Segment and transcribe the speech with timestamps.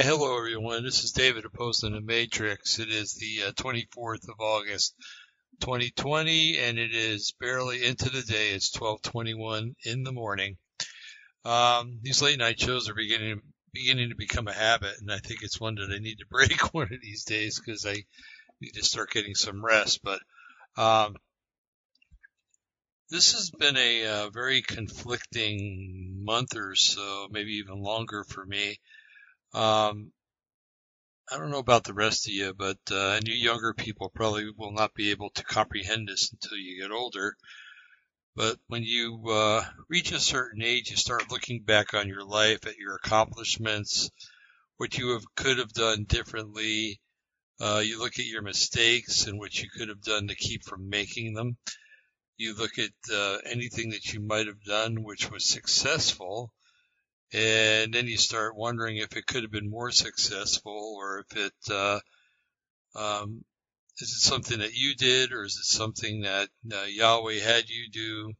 [0.00, 0.82] Yeah, hello everyone.
[0.82, 2.78] This is David Opposing the Matrix.
[2.78, 4.94] It is the uh, 24th of August,
[5.60, 8.52] 2020, and it is barely into the day.
[8.52, 10.56] It's 12:21 in the morning.
[11.44, 13.42] Um, these late night shows are beginning
[13.74, 16.72] beginning to become a habit, and I think it's one that I need to break
[16.72, 18.02] one of these days because I
[18.58, 20.00] need to start getting some rest.
[20.02, 20.20] But
[20.78, 21.14] um,
[23.10, 28.78] this has been a uh, very conflicting month or so, maybe even longer for me.
[29.52, 30.12] Um,
[31.32, 34.50] I don't know about the rest of you, but uh, and you younger people probably
[34.50, 37.36] will not be able to comprehend this until you get older.
[38.34, 42.66] But when you uh, reach a certain age, you start looking back on your life,
[42.66, 44.10] at your accomplishments,
[44.76, 47.00] what you have, could have done differently.
[47.60, 50.88] Uh, you look at your mistakes and what you could have done to keep from
[50.88, 51.56] making them.
[52.38, 56.52] You look at uh, anything that you might have done which was successful
[57.32, 61.72] and then you start wondering if it could have been more successful or if it
[61.72, 62.00] uh,
[62.96, 63.44] um,
[63.98, 67.90] is it something that you did or is it something that uh, Yahweh had you
[67.90, 68.32] do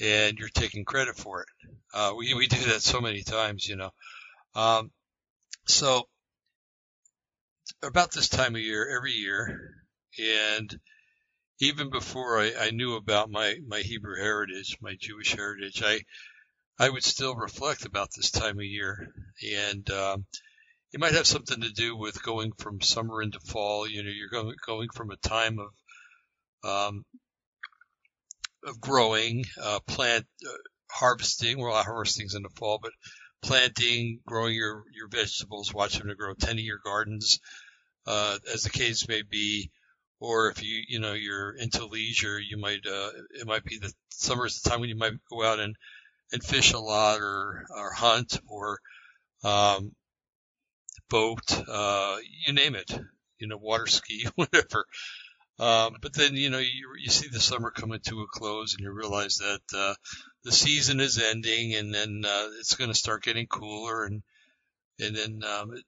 [0.00, 1.48] and you're taking credit for it.
[1.92, 3.90] Uh, we we do that so many times, you know.
[4.54, 4.90] Um,
[5.66, 6.08] so
[7.82, 9.74] about this time of year, every year,
[10.18, 10.78] and
[11.60, 16.00] even before I, I knew about my my Hebrew heritage, my Jewish heritage, I
[16.78, 19.12] I would still reflect about this time of year.
[19.42, 20.26] And um,
[20.92, 23.88] it might have something to do with going from summer into fall.
[23.88, 25.70] You know, you're going, going from a time of
[26.64, 27.04] um,
[28.64, 30.52] of growing, uh, plant uh,
[30.90, 31.60] harvesting.
[31.60, 32.92] Well, harvesting's in the fall, but
[33.42, 37.40] planting, growing your your vegetables, watching them grow, tending your gardens,
[38.06, 39.70] uh, as the case may be.
[40.20, 43.92] Or if you you know you're into leisure, you might uh, it might be the
[44.10, 45.76] summer is the time when you might go out and
[46.32, 48.80] and fish a lot or, or hunt or,
[49.44, 49.92] um,
[51.08, 52.16] boat, uh,
[52.46, 52.90] you name it,
[53.38, 54.84] you know, water ski, whatever.
[55.58, 58.84] Um, but then, you know, you, you see the summer coming to a close and
[58.84, 59.94] you realize that, uh,
[60.44, 64.22] the season is ending and then, uh, it's going to start getting cooler and,
[65.00, 65.84] and then, um, it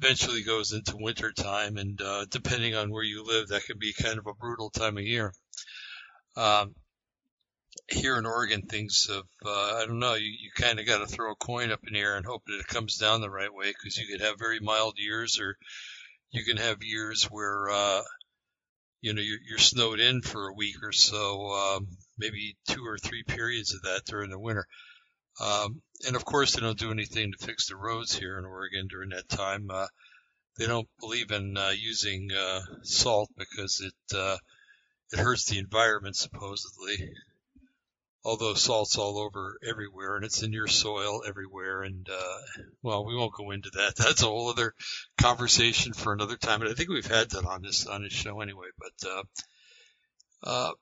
[0.00, 3.92] eventually goes into winter time and, uh, depending on where you live, that can be
[3.92, 5.32] kind of a brutal time of year.
[6.36, 6.74] Um,
[7.88, 11.06] here in Oregon, things have, uh, I don't know, you, you kind of got to
[11.06, 13.52] throw a coin up in the air and hope that it comes down the right
[13.52, 15.56] way because you could have very mild years or
[16.30, 18.02] you can have years where, uh,
[19.00, 21.88] you know, you're, you're snowed in for a week or so, um,
[22.18, 24.66] maybe two or three periods of that during the winter.
[25.40, 28.88] Um, and of course, they don't do anything to fix the roads here in Oregon
[28.88, 29.68] during that time.
[29.70, 29.86] Uh,
[30.58, 34.36] they don't believe in uh, using uh, salt because it uh,
[35.12, 37.10] it hurts the environment supposedly
[38.24, 41.82] although salt's all over everywhere and it's in your soil everywhere.
[41.82, 42.38] And, uh,
[42.82, 43.94] well, we won't go into that.
[43.96, 44.74] That's a whole other
[45.18, 46.60] conversation for another time.
[46.60, 48.68] But I think we've had that on this, on this show anyway.
[48.78, 49.22] But, uh,
[50.42, 50.72] uh,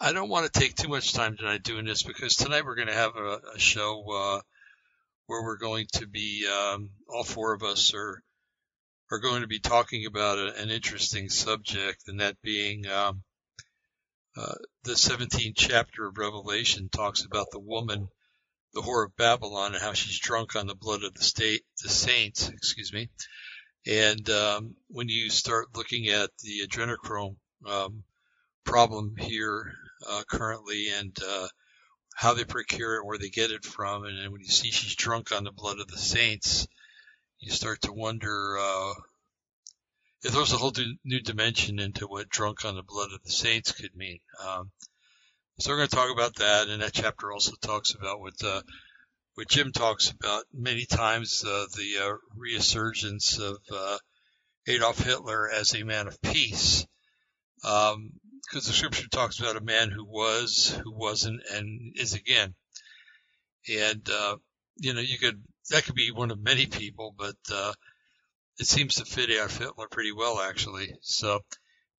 [0.00, 2.88] I don't want to take too much time tonight doing this because tonight we're going
[2.88, 4.40] to have a, a show, uh,
[5.26, 8.20] where we're going to be, um, all four of us are,
[9.12, 13.22] are going to be talking about a, an interesting subject and that being, um,
[14.36, 18.08] uh, the 17th chapter of Revelation talks about the woman,
[18.74, 21.88] the whore of Babylon, and how she's drunk on the blood of the state, the
[21.88, 23.08] saints, excuse me.
[23.86, 28.02] And um, when you start looking at the adrenochrome um,
[28.64, 29.72] problem here
[30.08, 31.48] uh, currently, and uh,
[32.14, 35.32] how they procure it, where they get it from, and when you see she's drunk
[35.32, 36.66] on the blood of the saints,
[37.38, 38.94] you start to wonder uh,
[40.22, 40.72] it throws a whole
[41.04, 44.20] new dimension into what drunk on the blood of the saints could mean.
[44.44, 44.70] Um,
[45.58, 48.62] so we're going to talk about that, and that chapter also talks about what uh,
[49.34, 53.98] what Jim talks about many times uh, the uh, resurgence of uh,
[54.66, 56.86] Adolf Hitler as a man of peace,
[57.56, 58.12] because um,
[58.52, 62.54] the scripture talks about a man who was, who wasn't, and is again.
[63.68, 64.36] And uh,
[64.76, 67.72] you know, you could that could be one of many people, but uh,
[68.58, 70.94] it seems to fit our Hitler pretty well, actually.
[71.00, 71.40] So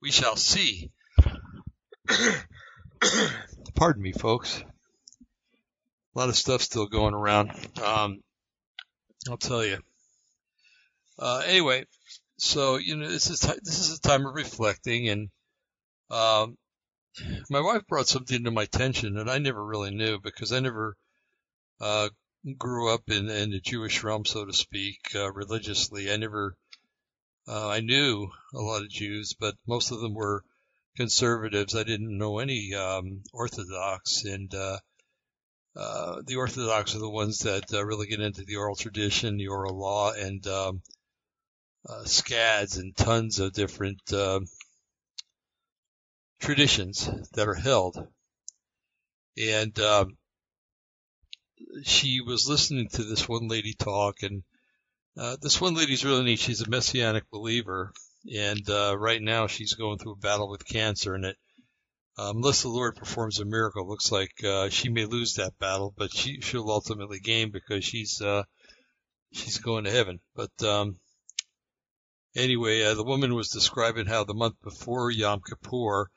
[0.02, 0.92] we shall see.
[3.76, 4.64] Pardon me, folks.
[6.16, 7.52] A lot of stuff still going around.
[7.84, 8.22] Um,
[9.30, 9.80] I'll tell you.
[11.18, 11.86] Uh, anyway,
[12.38, 15.30] so you know, this is t- this is a time of reflecting, and
[16.10, 16.58] um,
[17.50, 20.96] my wife brought something to my attention that I never really knew because I never
[21.80, 22.10] uh,
[22.58, 26.12] grew up in, in the Jewish realm, so to speak, uh, religiously.
[26.12, 26.56] I never,
[27.48, 30.44] uh, I knew a lot of Jews, but most of them were
[30.96, 31.76] conservatives.
[31.76, 34.78] I didn't know any um, Orthodox, and uh,
[35.76, 39.48] uh, the Orthodox are the ones that uh, really get into the oral tradition, the
[39.48, 40.82] oral law, and um,
[41.88, 44.40] uh, scads and tons of different uh,
[46.40, 48.08] traditions that are held.
[49.38, 50.18] And um,
[51.84, 54.44] she was listening to this one lady talk, and
[55.18, 56.40] uh, this one lady's really neat.
[56.40, 57.94] She's a messianic believer,
[58.36, 61.38] and uh, right now she's going through a battle with cancer, and it
[62.18, 65.94] um, unless the Lord performs a miracle, looks like uh, she may lose that battle,
[65.98, 68.44] but she she'll ultimately gain because she's uh,
[69.32, 70.20] she's going to heaven.
[70.36, 70.98] But um,
[72.36, 76.12] anyway, uh, the woman was describing how the month before Yom Kippur,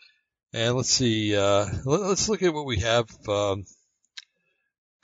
[0.52, 3.64] and let's see, uh, let, us look at what we have um,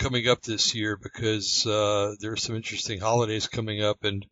[0.03, 4.27] coming up this year because uh, there are some interesting holidays coming up, and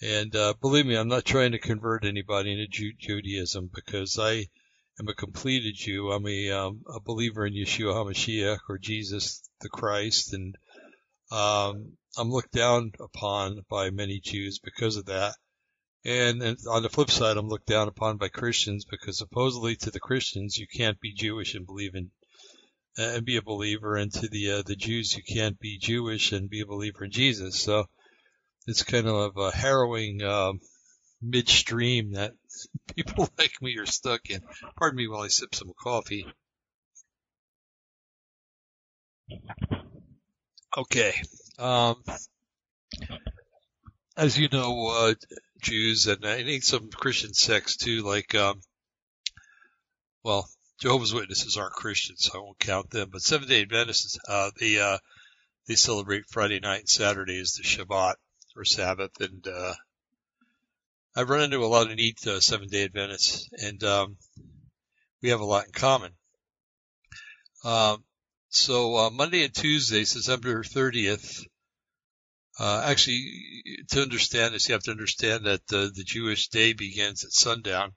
[0.00, 4.46] and uh, believe me, I'm not trying to convert anybody into Ju- Judaism because I
[4.98, 6.10] am a completed Jew.
[6.10, 10.56] I'm a, um, a believer in Yeshua HaMashiach or Jesus the Christ, and
[11.30, 15.34] um, I'm looked down upon by many Jews because of that.
[16.06, 19.90] And, and on the flip side, I'm looked down upon by Christians because supposedly to
[19.90, 22.12] the Christians you can't be Jewish and believe in
[22.96, 26.50] and be a believer, and to the uh, the Jews you can't be Jewish and
[26.50, 27.60] be a believer in Jesus.
[27.60, 27.86] So
[28.66, 30.52] it's kind of a harrowing uh,
[31.22, 32.32] midstream that
[32.96, 34.40] people like me are stuck in.
[34.76, 36.26] Pardon me while I sip some coffee.
[40.76, 41.14] Okay.
[41.58, 41.96] Um,
[44.16, 45.14] as you know, uh,
[45.60, 48.60] Jews and I think some Christian sects too, like, um,
[50.22, 53.08] well, Jehovah's Witnesses aren't Christians, so I won't count them.
[53.10, 54.98] But Seventh Day Adventists, uh, they uh,
[55.66, 58.14] they celebrate Friday night and Saturday as the Shabbat
[58.56, 59.74] or Sabbath, and uh,
[61.14, 64.16] I've run into a lot of neat uh, Seventh Day Adventists, and um,
[65.22, 66.12] we have a lot in common.
[67.64, 68.04] Um,
[68.50, 71.46] so uh, Monday and Tuesday, September 30th.
[72.58, 77.22] Uh, actually, to understand this, you have to understand that uh, the Jewish day begins
[77.22, 77.92] at sundown,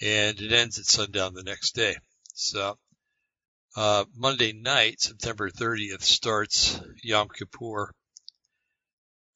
[0.00, 1.96] and it ends at sundown the next day.
[2.34, 2.78] So
[3.76, 7.92] uh, Monday night, September 30th, starts Yom Kippur.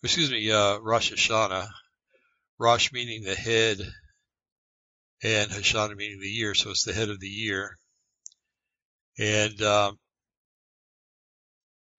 [0.03, 1.69] Excuse me, uh, Rosh Hashanah.
[2.59, 3.79] Rosh meaning the head,
[5.23, 7.77] and Hashanah meaning the year, so it's the head of the year.
[9.19, 9.99] And um,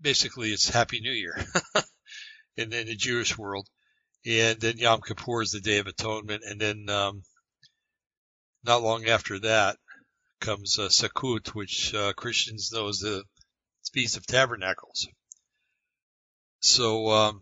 [0.01, 1.45] basically, it's Happy New Year
[2.57, 3.67] in, in the Jewish world.
[4.25, 7.23] And then Yom Kippur is the Day of Atonement, and then um,
[8.63, 9.77] not long after that
[10.39, 13.23] comes uh, Sukkot, which uh, Christians know as the
[13.93, 15.07] Feast of Tabernacles.
[16.59, 17.41] So um,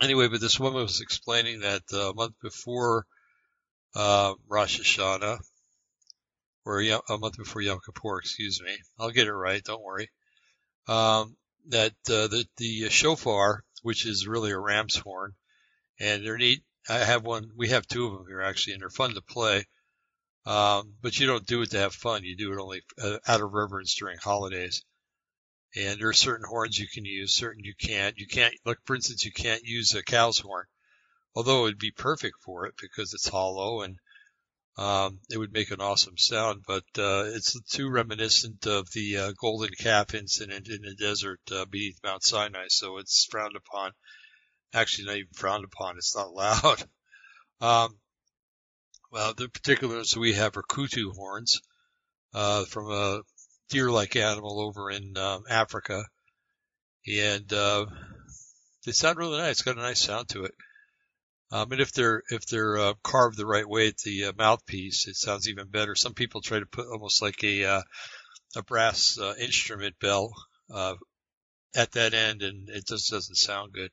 [0.00, 3.06] anyway, but this woman was explaining that uh, a month before
[3.94, 5.38] uh, Rosh Hashanah,
[6.64, 10.10] or a month before Yom Kippur, excuse me, I'll get it right, don't worry.
[10.88, 11.36] Um,
[11.68, 15.34] that uh, the the shofar, which is really a ram's horn,
[15.98, 16.62] and they're neat.
[16.88, 17.50] I have one.
[17.56, 19.64] We have two of them here actually, and they're fun to play.
[20.46, 22.22] Um, but you don't do it to have fun.
[22.22, 24.84] You do it only uh, out of reverence during holidays.
[25.74, 28.16] And there are certain horns you can use, certain you can't.
[28.16, 30.64] You can't, like for instance, you can't use a cow's horn,
[31.34, 33.98] although it would be perfect for it because it's hollow and
[34.78, 36.62] um, it would make an awesome sound.
[36.66, 41.64] But uh, it's too reminiscent of the uh, golden calf incident in the desert uh,
[41.64, 43.92] beneath Mount Sinai, so it's frowned upon.
[44.72, 45.96] Actually, not even frowned upon.
[45.96, 46.82] It's not allowed.
[47.60, 47.98] um,
[49.10, 51.60] well, the particulars we have are kudu horns
[52.34, 53.22] uh, from a
[53.68, 56.04] deer-like animal over in um, Africa,
[57.06, 57.86] and uh,
[58.84, 59.52] they sound really nice.
[59.52, 60.54] It's got a nice sound to it.
[61.52, 65.06] Um, and if they're if they're uh, carved the right way at the uh, mouthpiece,
[65.06, 65.94] it sounds even better.
[65.94, 67.82] Some people try to put almost like a uh,
[68.56, 70.32] a brass uh, instrument bell
[70.72, 70.94] uh,
[71.74, 73.90] at that end, and it just doesn't sound good.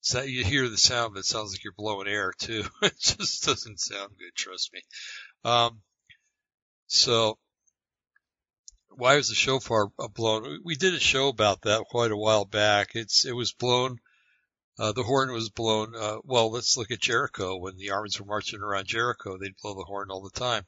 [0.00, 2.64] So you hear the sound, but it sounds like you're blowing air too.
[2.82, 4.34] it just doesn't sound good.
[4.34, 4.80] Trust me.
[5.44, 5.80] Um,
[6.86, 7.38] so
[8.90, 10.60] why was the shofar blown?
[10.64, 12.94] We did a show about that quite a while back.
[12.94, 13.98] It's it was blown.
[14.78, 15.94] Uh, the horn was blown.
[15.94, 17.56] Uh, well, let's look at Jericho.
[17.56, 20.66] When the armies were marching around Jericho, they'd blow the horn all the time.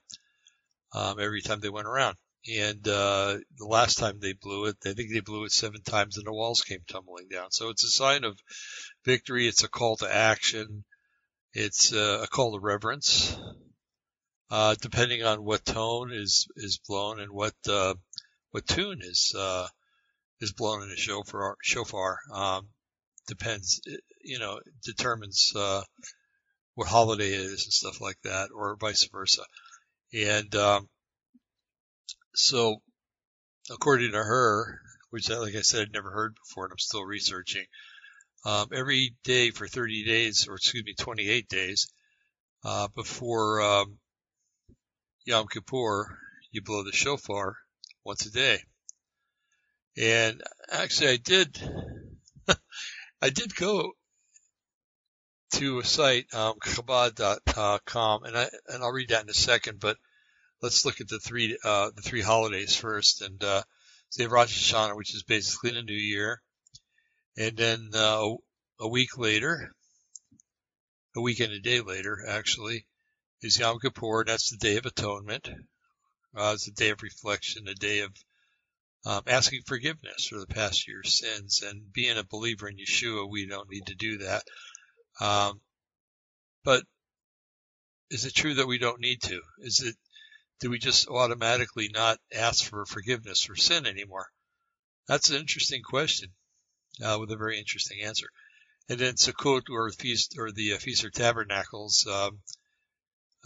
[0.92, 2.16] Um, every time they went around.
[2.48, 6.16] And uh, the last time they blew it, I think they blew it seven times,
[6.16, 7.50] and the walls came tumbling down.
[7.50, 8.38] So it's a sign of
[9.04, 9.46] victory.
[9.46, 10.84] It's a call to action.
[11.52, 13.36] It's uh, a call to reverence.
[14.50, 17.94] Uh, depending on what tone is is blown and what uh,
[18.50, 19.66] what tune is uh,
[20.40, 21.56] is blown in a shofar.
[21.62, 22.68] Shofar um,
[23.26, 23.82] depends,
[24.22, 25.82] you know, determines uh,
[26.74, 29.42] what holiday it is and stuff like that, or vice versa.
[30.14, 30.88] And um,
[32.38, 32.82] so,
[33.70, 34.80] according to her,
[35.10, 37.66] which, like I said, I'd never heard before, and I'm still researching.
[38.44, 41.88] Um, every day for 30 days, or excuse me, 28 days,
[42.64, 43.98] uh, before um,
[45.24, 46.16] Yom Kippur,
[46.52, 47.56] you blow the shofar
[48.04, 48.62] once a day.
[49.96, 51.60] And actually, I did,
[53.20, 53.94] I did go
[55.54, 59.80] to a site, um, Chabad.com, and I and I'll read that in a second.
[59.80, 59.96] But
[60.62, 63.62] let's look at the three uh, the three holidays first, and uh,
[64.10, 66.40] say Rosh Hashanah, which is basically the New Year,
[67.36, 68.34] and then uh,
[68.80, 69.72] a week later,
[71.16, 72.86] a week and a day later, actually,
[73.42, 74.20] is Yom Kippur.
[74.20, 75.48] And that's the Day of Atonement.
[76.36, 78.10] Uh, it's a day of reflection, a day of
[79.06, 81.62] um, asking forgiveness for the past year's sins.
[81.66, 84.42] And being a believer in Yeshua, we don't need to do that.
[85.20, 85.60] Um,
[86.64, 86.82] but
[88.10, 89.40] is it true that we don't need to?
[89.60, 89.96] Is it,
[90.60, 94.26] do we just automatically not ask for forgiveness for sin anymore?
[95.06, 96.30] That's an interesting question,
[97.02, 98.28] uh, with a very interesting answer.
[98.88, 102.40] And then Sukkot or feast or the uh, Feast of Tabernacles, um,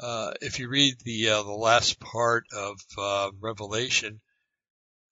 [0.01, 4.21] uh, if you read the uh, the last part of uh, Revelation,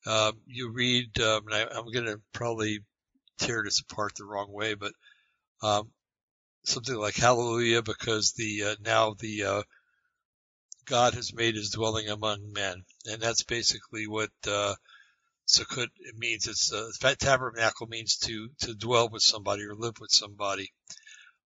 [0.07, 2.81] um, you read, um, and I, am going to probably
[3.39, 4.93] tear this apart the wrong way, but
[5.63, 5.91] um,
[6.65, 9.63] something like Hallelujah, because the uh, now the uh,
[10.91, 14.75] God has made His dwelling among men, and that's basically what uh,
[15.47, 16.49] Sukkot means.
[16.49, 20.73] It's uh, tabernacle means to to dwell with somebody or live with somebody.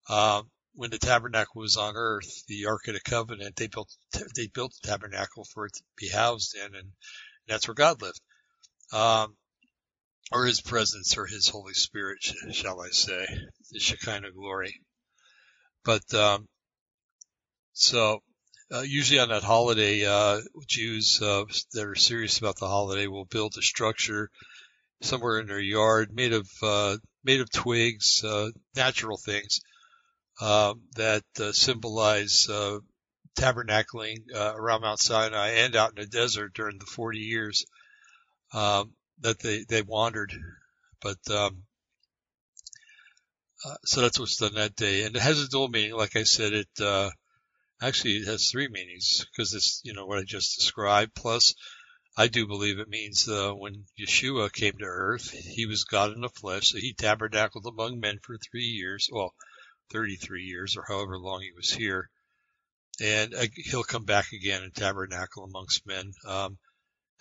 [0.09, 3.95] Um, when the tabernacle was on earth, the Ark of the Covenant, they built
[4.35, 6.89] they built the tabernacle for it to be housed in, and
[7.47, 8.19] that's where God lived,
[8.93, 9.37] um,
[10.31, 12.17] or His presence, or His Holy Spirit,
[12.51, 13.27] shall I say,
[13.69, 14.81] the Shekinah glory.
[15.83, 16.47] But um,
[17.73, 18.23] so
[18.73, 23.25] uh, usually on that holiday, uh, Jews uh, that are serious about the holiday will
[23.25, 24.29] build a structure
[25.01, 29.61] somewhere in their yard made of uh, made of twigs, uh, natural things
[30.41, 32.79] uh, that uh, symbolize uh,
[33.37, 37.65] tabernacling uh, around Mount Sinai and out in the desert during the 40 years
[38.53, 40.33] um, that they they wandered.
[41.01, 41.63] But um,
[43.65, 45.95] uh, so that's what's done that day, and it has a dual meaning.
[45.95, 47.09] Like I said, it uh,
[47.81, 51.15] actually it has three meanings because it's you know what I just described.
[51.15, 51.53] Plus,
[52.17, 56.21] I do believe it means uh, when Yeshua came to earth, he was God in
[56.21, 59.09] the flesh, so he tabernacled among men for three years.
[59.11, 59.33] Well,
[59.91, 62.09] 33 years or however long he was here.
[63.01, 66.57] And uh, he'll come back again and tabernacle amongst men um,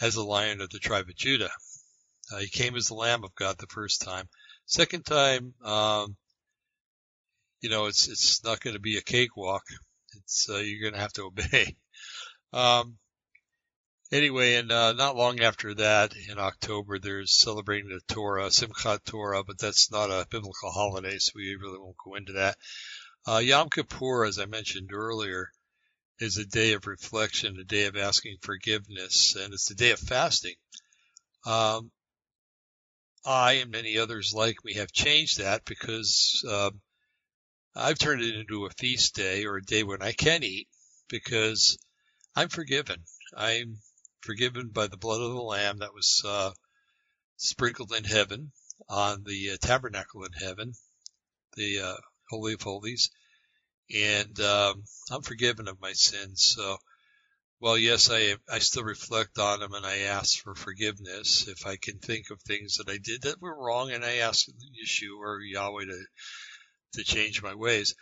[0.01, 1.51] as the lion of the tribe of Judah.
[2.33, 4.29] Uh, he came as the Lamb of God the first time.
[4.67, 6.17] Second time, um,
[7.61, 9.63] you know, it's it's not going to be a cakewalk.
[10.17, 11.77] It's uh, you're going to have to obey.
[12.53, 12.99] Um,
[14.13, 19.43] Anyway, and uh, not long after that, in October, there's celebrating the Torah, Simchat Torah,
[19.43, 22.57] but that's not a biblical holiday, so we really won't go into that.
[23.27, 25.51] Uh, Yom Kippur, as I mentioned earlier,
[26.21, 29.99] is a day of reflection, a day of asking forgiveness, and it's a day of
[29.99, 30.55] fasting.
[31.45, 31.91] Um,
[33.25, 36.81] I and many others like me have changed that because um,
[37.77, 40.69] I've turned it into a feast day or a day when I can eat
[41.09, 41.77] because
[42.37, 43.05] I'm forgiven.
[43.37, 43.79] I'm
[44.21, 46.53] forgiven by the blood of the Lamb that was uh,
[47.37, 48.53] sprinkled in heaven
[48.89, 50.75] on the uh, tabernacle in heaven,
[51.57, 51.97] the uh,
[52.31, 53.11] Holy of Holies,
[53.93, 56.55] and um, I'm forgiven of my sins.
[56.55, 56.79] So,
[57.61, 61.77] well, yes, I I still reflect on them and I ask for forgiveness if I
[61.77, 65.41] can think of things that I did that were wrong, and I ask Yeshua or
[65.41, 66.05] Yahweh to
[66.95, 67.95] to change my ways.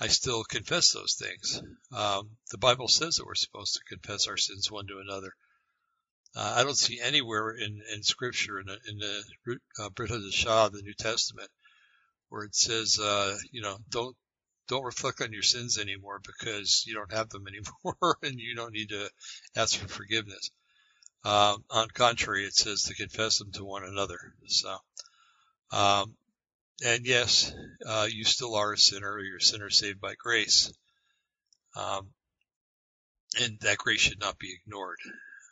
[0.00, 1.60] I still confess those things.
[1.92, 5.32] Um, the Bible says that we're supposed to confess our sins one to another.
[6.36, 10.70] Uh, I don't see anywhere in, in Scripture in, the, in the uh, Brit Hadashah,
[10.70, 11.50] the New Testament,
[12.28, 14.16] where it says, uh, you know, don't
[14.68, 18.74] don't reflect on your sins anymore because you don't have them anymore and you don't
[18.74, 19.10] need to
[19.56, 20.50] ask for forgiveness.
[21.24, 24.18] Um, on contrary, it says to confess them to one another.
[24.46, 24.76] So,
[25.72, 26.14] um,
[26.84, 27.52] and yes,
[27.86, 29.18] uh, you still are a sinner.
[29.20, 30.72] You're a sinner saved by grace.
[31.76, 32.08] Um,
[33.40, 34.98] and that grace should not be ignored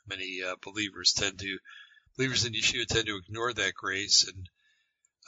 [0.09, 1.59] many uh, believers tend to
[2.17, 4.49] believers in Yeshua tend to ignore that grace and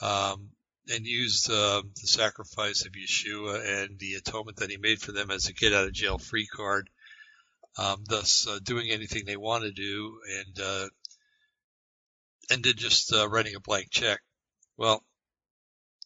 [0.01, 0.49] um,
[0.91, 5.29] and use uh, the sacrifice of Yeshua and the atonement that He made for them
[5.29, 6.89] as a get out of jail free card,
[7.77, 10.87] um, thus uh, doing anything they want to do and uh,
[12.75, 14.21] just uh, writing a blank check.
[14.77, 15.03] Well,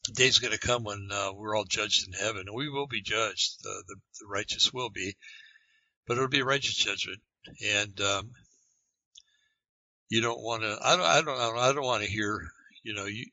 [0.06, 2.88] the day's going to come when uh, we're all judged in heaven, and we will
[2.88, 3.64] be judged.
[3.64, 5.16] The, the, the righteous will be,
[6.06, 7.20] but it'll be a righteous judgment.
[7.66, 8.32] And um,
[10.10, 10.78] you don't want to.
[10.82, 11.06] I don't.
[11.06, 11.58] I don't.
[11.58, 12.48] I don't want to hear.
[12.84, 13.26] You know, you,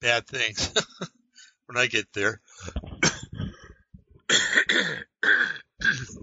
[0.00, 0.72] bad things
[1.66, 2.40] when I get there.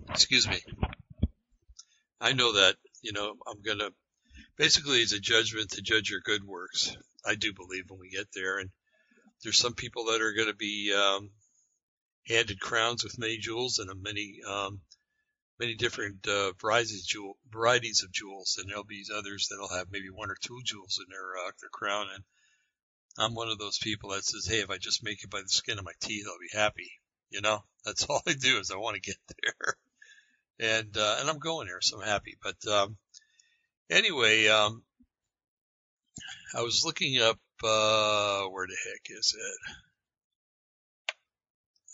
[0.09, 0.59] Excuse me.
[2.19, 2.75] I know that.
[3.01, 3.91] You know, I'm gonna.
[4.57, 6.97] Basically, it's a judgment to judge your good works.
[7.25, 8.69] I do believe when we get there, and
[9.43, 11.29] there's some people that are going to be um,
[12.27, 14.81] handed crowns with many jewels and a many um,
[15.59, 20.09] many different uh, varieties, jewel, varieties of jewels, and there'll be others that'll have maybe
[20.09, 22.07] one or two jewels in their uh, their crown.
[22.13, 22.23] And
[23.17, 25.49] I'm one of those people that says, "Hey, if I just make it by the
[25.49, 26.91] skin of my teeth, I'll be happy."
[27.29, 29.77] You know, that's all I do is I want to get there,
[30.59, 32.37] and uh, and I'm going there, so I'm happy.
[32.41, 32.97] But um,
[33.89, 34.83] anyway, um,
[36.53, 39.73] I was looking up uh, where the heck is it?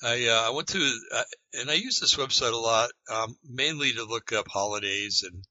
[0.06, 3.94] I uh, I went to uh, and I use this website a lot, um, mainly
[3.94, 5.44] to look up holidays and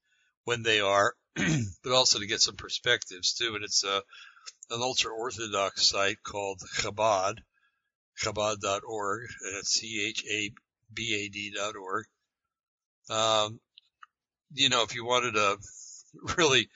[0.43, 3.55] when they are, but also to get some perspectives too.
[3.55, 4.01] And it's a uh,
[4.69, 7.39] an ultra orthodox site called Chabad,
[8.21, 10.51] Chabad.org, and it's C H A
[10.93, 12.05] B A D.org.
[13.09, 13.59] Um,
[14.53, 15.57] you know, if you wanted to
[16.37, 16.69] really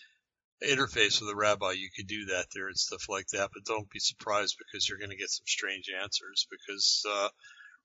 [0.64, 3.50] interface with a rabbi, you could do that there and stuff like that.
[3.54, 7.30] But don't be surprised because you're going to get some strange answers because uh,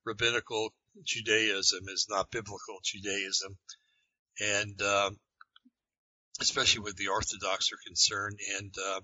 [0.04, 0.72] rabbinical
[1.04, 3.56] Judaism is not biblical Judaism,
[4.40, 5.18] and um,
[6.40, 9.00] especially with the Orthodox are concerned, and uh,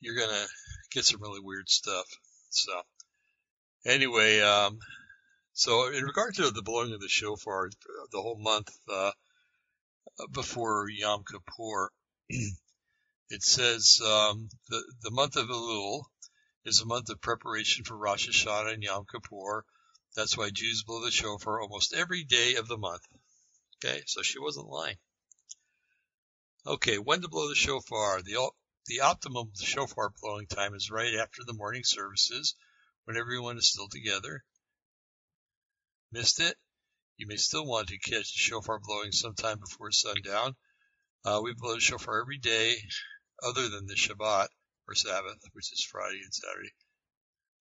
[0.00, 0.46] you're gonna
[0.92, 2.06] get some really weird stuff.
[2.50, 2.72] So
[3.86, 4.78] anyway, um,
[5.52, 7.70] so in regard to the blowing of the shofar,
[8.12, 9.10] the whole month uh,
[10.32, 11.90] before Yom Kippur,
[13.30, 16.02] it says um, the the month of Elul
[16.64, 19.64] is a month of preparation for Rosh Hashanah and Yom Kippur
[20.18, 23.06] that's why Jews blow the shofar almost every day of the month.
[23.76, 24.96] Okay, so she wasn't lying.
[26.66, 28.20] Okay, when to blow the shofar?
[28.22, 28.50] The,
[28.86, 32.56] the optimum shofar blowing time is right after the morning services
[33.04, 34.42] when everyone is still together.
[36.10, 36.56] Missed it?
[37.16, 40.56] You may still want to catch the shofar blowing sometime before sundown.
[41.28, 42.74] Uh, we blow the shofar every day
[43.42, 44.48] other than the Shabbat
[44.86, 46.72] or Sabbath, which is Friday and Saturday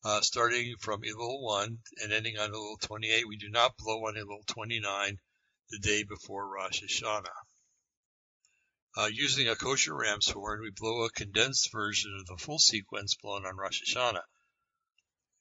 [0.06, 3.27] uh, starting from Elul 1 and ending on Elul 28.
[3.27, 5.19] We do not blow on Elul 29
[5.69, 7.27] the day before Rosh Hashanah.
[8.95, 13.15] Uh, using a kosher ram's horn, we blow a condensed version of the full sequence
[13.15, 14.23] blown on Rosh Hashanah.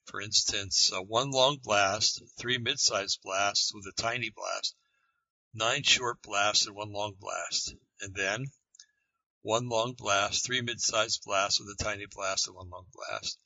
[0.05, 4.75] For instance, uh, one long blast, three mid-sized blasts with a tiny blast,
[5.53, 8.45] nine short blasts and one long blast, and then
[9.41, 13.37] one long blast, three mid-sized blasts with a tiny blast and one long blast,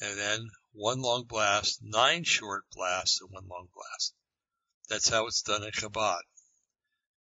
[0.00, 4.14] and then one long blast, nine short blasts, and one long blast.
[4.88, 6.22] That's how it's done in Chabad.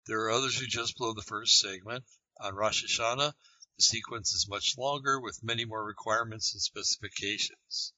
[0.07, 2.05] There are others who just blow the first segment.
[2.41, 3.35] On Rosh Hashanah,
[3.77, 7.93] the sequence is much longer with many more requirements and specifications.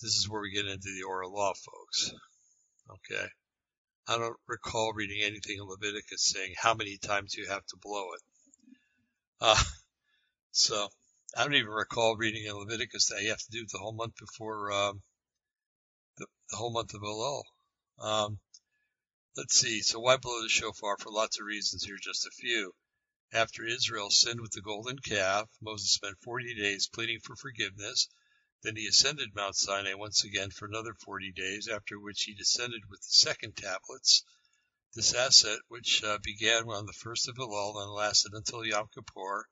[0.00, 2.12] This is where we get into the oral law, folks.
[2.88, 3.28] Okay.
[4.10, 8.06] I don't recall reading anything in Leviticus saying how many times you have to blow
[8.12, 8.20] it.
[9.40, 9.62] Uh,
[10.50, 10.88] so
[11.36, 13.92] I don't even recall reading in Leviticus that you have to do it the whole
[13.92, 15.00] month before um,
[16.18, 17.42] the, the, whole month of Elul.
[18.00, 18.40] Um,
[19.36, 19.80] let's see.
[19.80, 20.96] So why blow the shofar?
[20.98, 21.84] For lots of reasons.
[21.84, 22.72] Here are just a few.
[23.32, 28.08] After Israel sinned with the golden calf, Moses spent 40 days pleading for forgiveness.
[28.62, 32.82] Then he ascended Mount Sinai once again for another 40 days, after which he descended
[32.90, 34.22] with the second tablets.
[34.92, 39.48] This ascent, which uh, began on the first of Elul and lasted until Yom Kippur,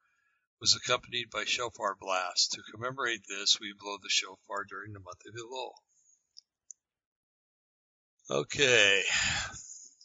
[0.61, 2.49] was accompanied by shofar blasts.
[2.49, 5.73] To commemorate this, we blow the shofar during the month of Elul.
[8.29, 9.05] Okay.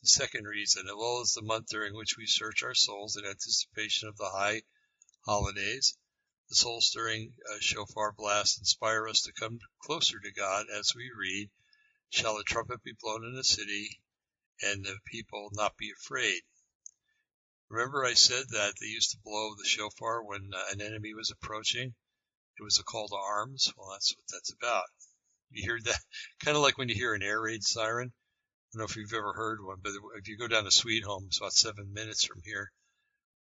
[0.02, 4.08] The second reason, Elul is the month during which we search our souls in anticipation
[4.08, 4.62] of the high
[5.26, 5.98] holidays.
[6.54, 11.10] The soul stirring uh, shofar blasts inspire us to come closer to God as we
[11.10, 11.50] read,
[12.12, 14.00] Shall a trumpet be blown in the city,
[14.62, 16.44] and the people not be afraid?
[17.70, 21.32] Remember I said that they used to blow the shofar when uh, an enemy was
[21.32, 21.96] approaching?
[22.60, 23.74] It was a call to arms.
[23.76, 24.86] Well, that's what that's about.
[25.50, 26.04] You hear that
[26.46, 28.14] kind of like when you hear an air raid siren.
[28.14, 31.04] I don't know if you've ever heard one, but if you go down to Sweet
[31.04, 32.72] Home, it's about seven minutes from here.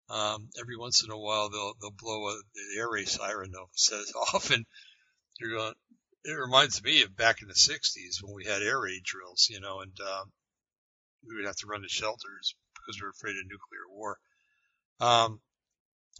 [0.09, 3.51] Um, every once in a while, they'll they'll blow a, the air raid siren.
[3.51, 4.65] They'll says often
[5.39, 5.73] you're going.
[6.23, 9.59] It reminds me of back in the '60s when we had air raid drills, you
[9.59, 10.31] know, and um,
[11.27, 14.17] we would have to run to shelters because we're afraid of nuclear war.
[14.99, 15.41] Um,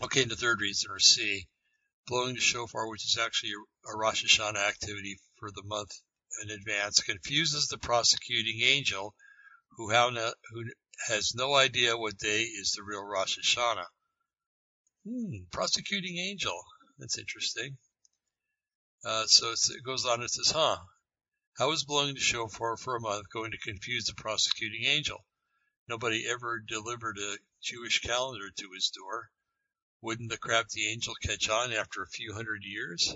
[0.03, 1.47] okay, and the third reason, or C,
[2.07, 5.91] blowing the shofar, which is actually a, a Rosh Hashanah activity for the month
[6.43, 9.13] in advance, confuses the prosecuting angel
[9.77, 9.91] who,
[11.07, 13.85] has no idea what day is the real Rosh Hashanah.
[15.07, 16.59] Hmm, prosecuting angel.
[16.97, 17.77] That's interesting.
[19.05, 20.77] Uh, so it goes on, it says, huh,
[21.57, 25.23] how is blowing the shofar for a month going to confuse the prosecuting angel?
[25.87, 29.29] Nobody ever delivered a Jewish calendar to his door.
[30.01, 33.15] Wouldn't the crafty angel catch on after a few hundred years?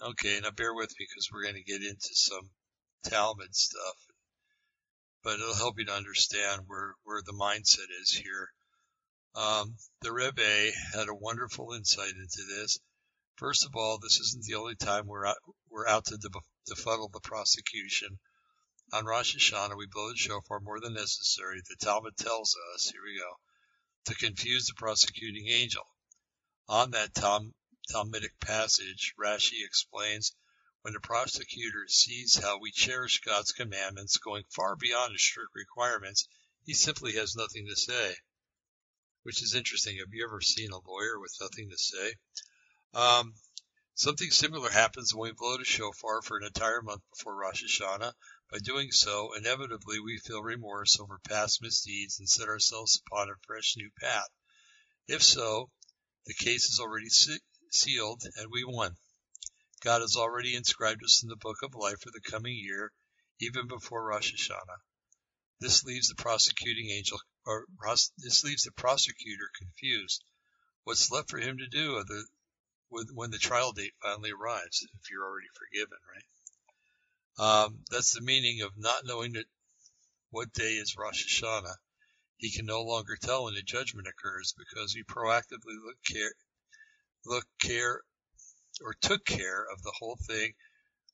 [0.00, 2.50] Okay, now bear with me because we're going to get into some
[3.04, 3.96] Talmud stuff,
[5.22, 8.52] but it'll help you to understand where, where the mindset is here.
[9.34, 12.78] Um, the Rebbe had a wonderful insight into this.
[13.36, 15.36] First of all, this isn't the only time we're out,
[15.68, 16.18] we're out to
[16.68, 18.18] befuddle the prosecution.
[18.92, 21.60] On Rosh Hashanah, we blow the shofar more than necessary.
[21.68, 23.38] The Talmud tells us, here we go,
[24.04, 25.82] to confuse the prosecuting angel.
[26.68, 27.54] On that Tom,
[27.90, 30.32] Talmudic passage, Rashi explains,
[30.84, 36.28] when the prosecutor sees how we cherish God's commandments going far beyond his strict requirements,
[36.64, 38.14] he simply has nothing to say
[39.24, 39.96] which is interesting.
[39.98, 42.14] Have you ever seen a lawyer with nothing to say?
[42.92, 43.34] Um,
[43.94, 48.12] something similar happens when we blow the shofar for an entire month before Rosh Hashanah.
[48.52, 53.46] By doing so, inevitably we feel remorse over past misdeeds and set ourselves upon a
[53.46, 54.28] fresh new path.
[55.08, 55.70] If so,
[56.26, 57.08] the case is already
[57.70, 58.94] sealed and we won.
[59.84, 62.90] God has already inscribed us in the book of life for the coming year,
[63.38, 64.80] even before Rosh Hashanah.
[65.60, 67.66] This leaves the prosecuting angel or
[68.16, 70.24] this leaves the prosecutor confused.
[70.84, 72.22] What's left for him to do other,
[72.88, 77.64] when the trial date finally arrives, if you're already forgiven, right?
[77.64, 79.46] Um, that's the meaning of not knowing that
[80.30, 81.76] what day is Rosh Hashanah.
[82.38, 86.32] He can no longer tell when the judgment occurs because he proactively look care,
[87.26, 88.02] look care,
[88.82, 90.54] or took care of the whole thing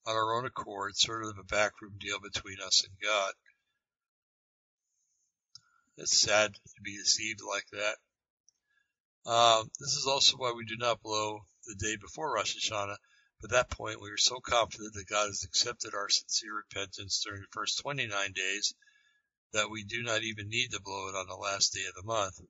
[0.06, 3.32] on our own accord, sort of a backroom deal between us and God.
[5.96, 7.96] It's sad to be deceived like that.
[9.30, 12.96] Um, this is also why we do not blow the day before Rosh Hashanah.
[13.40, 17.22] But at that point, we are so confident that God has accepted our sincere repentance
[17.24, 18.74] during the first 29 days
[19.52, 22.02] that we do not even need to blow it on the last day of the
[22.02, 22.40] month,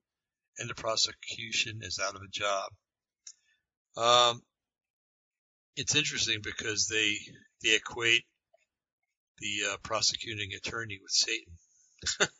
[0.59, 2.73] and the prosecution is out of a job.
[3.97, 4.43] Um,
[5.77, 7.17] it's interesting because they
[7.63, 8.25] they equate
[9.39, 11.55] the uh, prosecuting attorney with Satan.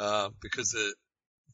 [0.00, 0.94] Uh, because the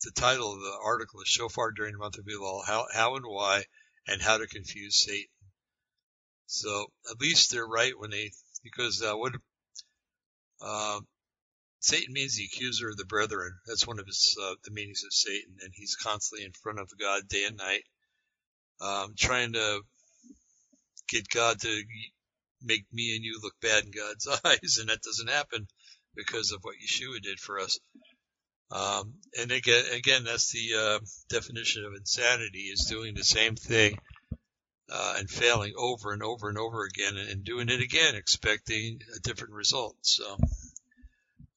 [0.02, 3.24] the title of the article is Shofar during the month of Elul, how, how and
[3.24, 3.64] why,
[4.06, 5.28] and how to confuse Satan.
[6.46, 9.32] So at least they're right when they, because uh, what
[10.60, 11.00] uh,
[11.80, 13.52] Satan means the accuser of the brethren.
[13.66, 16.90] That's one of his uh, the meanings of Satan, and he's constantly in front of
[17.00, 17.84] God day and night,
[18.80, 19.80] um, trying to
[21.08, 21.82] get God to
[22.62, 25.66] make me and you look bad in God's eyes, and that doesn't happen
[26.14, 27.78] because of what Yeshua did for us.
[28.70, 33.98] Um, and again, again, that's the uh, definition of insanity: is doing the same thing
[34.90, 39.00] uh, and failing over and over and over again, and, and, doing it again, expecting
[39.14, 39.96] a different result.
[40.02, 40.36] So,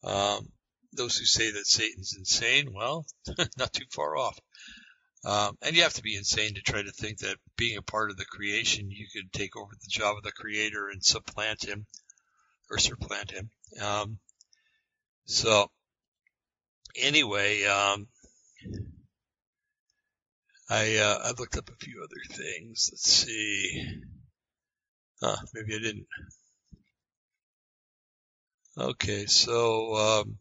[0.03, 0.49] um,
[0.93, 3.05] those who say that Satan's insane, well,
[3.57, 4.37] not too far off.
[5.25, 8.11] Um, and you have to be insane to try to think that being a part
[8.11, 11.85] of the creation, you could take over the job of the creator and supplant him
[12.69, 13.49] or supplant him.
[13.81, 14.19] Um,
[15.25, 15.69] so
[16.95, 18.07] anyway, um,
[20.69, 22.89] I uh, I looked up a few other things.
[22.91, 24.01] Let's see.
[25.21, 26.07] Huh, maybe I didn't.
[28.77, 30.37] Okay, so um,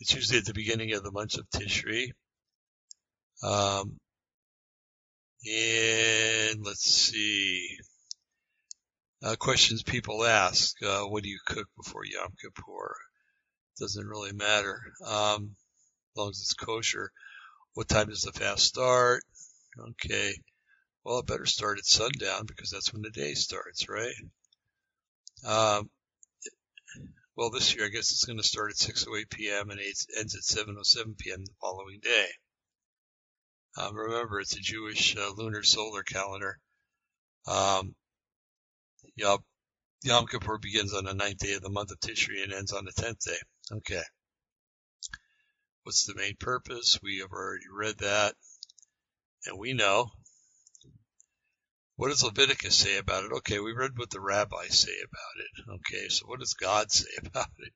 [0.00, 2.12] it's usually at the beginning of the month of Tishri.
[3.42, 3.98] Um,
[5.46, 7.78] and let's see.
[9.22, 10.80] Uh, questions people ask.
[10.82, 12.96] Uh, what do you cook before Yom Kippur?
[13.78, 15.54] doesn't really matter um,
[16.12, 17.12] as long as it's kosher.
[17.74, 19.22] What time does the fast start?
[19.78, 20.34] Okay.
[21.04, 24.14] Well, it better start at sundown because that's when the day starts, right?
[25.44, 25.88] Um,
[27.36, 29.70] well, this year I guess it's going to start at 6:08 p.m.
[29.70, 31.44] and ends at 7:07 p.m.
[31.44, 32.26] the following day.
[33.78, 36.58] Um, remember, it's a Jewish uh, lunar solar calendar.
[37.46, 37.94] Um,
[39.14, 39.38] Yom,
[40.02, 42.84] Yom Kippur begins on the ninth day of the month of Tishri and ends on
[42.84, 43.38] the tenth day.
[43.70, 44.02] Okay.
[45.84, 46.98] What's the main purpose?
[47.04, 48.34] We have already read that.
[49.46, 50.10] And we know.
[51.94, 53.32] What does Leviticus say about it?
[53.32, 55.80] Okay, we read what the rabbis say about it.
[55.80, 57.72] Okay, so what does God say about it?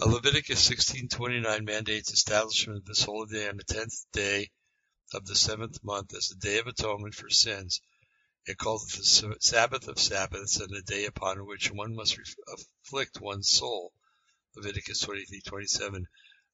[0.00, 4.50] Leviticus 16:29 mandates establishment of this holy day on the tenth day
[5.12, 7.80] of the seventh month as the day of atonement for sins.
[8.46, 12.18] It called it the Sabbath of Sabbaths and the day upon which one must
[12.48, 13.92] afflict one's soul.
[14.56, 16.04] Leviticus 23:27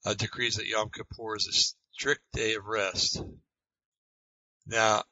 [0.05, 3.23] uh, decrees that Yom Kippur is a strict day of rest.
[4.67, 5.05] Now,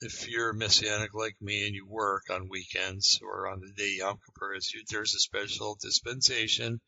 [0.00, 4.18] if you're messianic like me and you work on weekends or on the day Yom
[4.26, 6.80] Kippur is, there's a special dispensation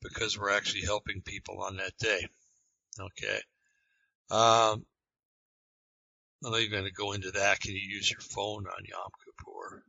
[0.00, 2.26] because we're actually helping people on that day.
[3.00, 3.40] Okay.
[4.30, 4.84] Um,
[6.44, 7.60] I'm not even going to go into that.
[7.60, 9.82] Can you use your phone on Yom Kippur?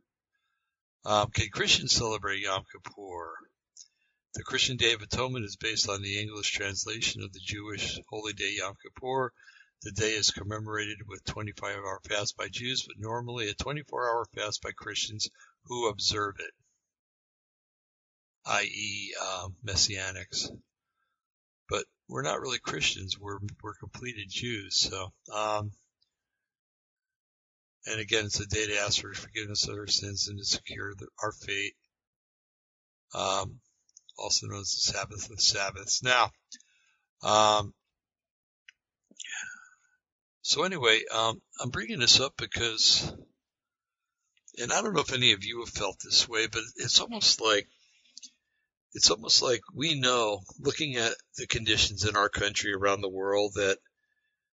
[1.04, 3.34] Um, can Christians celebrate Yom Kippur?
[4.34, 8.32] The Christian Day of Atonement is based on the English translation of the Jewish holy
[8.32, 9.32] day Yom Kippur.
[9.82, 14.26] The day is commemorated with 25 hour fast by Jews, but normally a 24 hour
[14.34, 15.28] fast by Christians
[15.64, 16.54] who observe it,
[18.46, 20.48] i.e., uh, Messianics.
[21.68, 23.18] But we're not really Christians.
[23.18, 24.80] We're, we're completed Jews.
[24.80, 25.72] So, um,
[27.86, 30.94] and again, it's a day to ask for forgiveness of our sins and to secure
[30.94, 31.74] the, our fate.
[33.14, 33.60] Um,
[34.18, 36.02] also known as the Sabbath of Sabbaths.
[36.02, 36.30] Now,
[37.22, 37.74] um,
[40.42, 43.12] so anyway, um, I'm bringing this up because,
[44.58, 47.40] and I don't know if any of you have felt this way, but it's almost
[47.40, 47.66] like
[48.94, 53.52] it's almost like we know, looking at the conditions in our country around the world,
[53.56, 53.76] that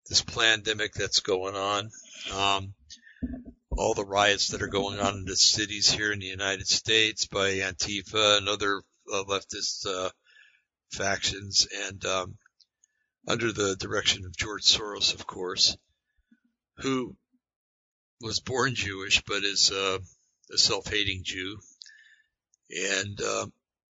[0.10, 1.90] this pandemic that's going on,
[2.34, 2.74] um,
[3.78, 7.28] all the riots that are going on in the cities here in the United States
[7.28, 8.82] by Antifa and other
[9.12, 10.10] uh, leftist uh,
[10.92, 12.38] factions, and um,
[13.28, 15.76] under the direction of George Soros, of course,
[16.78, 17.16] who
[18.22, 20.00] was born Jewish but is uh,
[20.54, 21.58] a self-hating Jew.
[22.70, 23.46] And uh,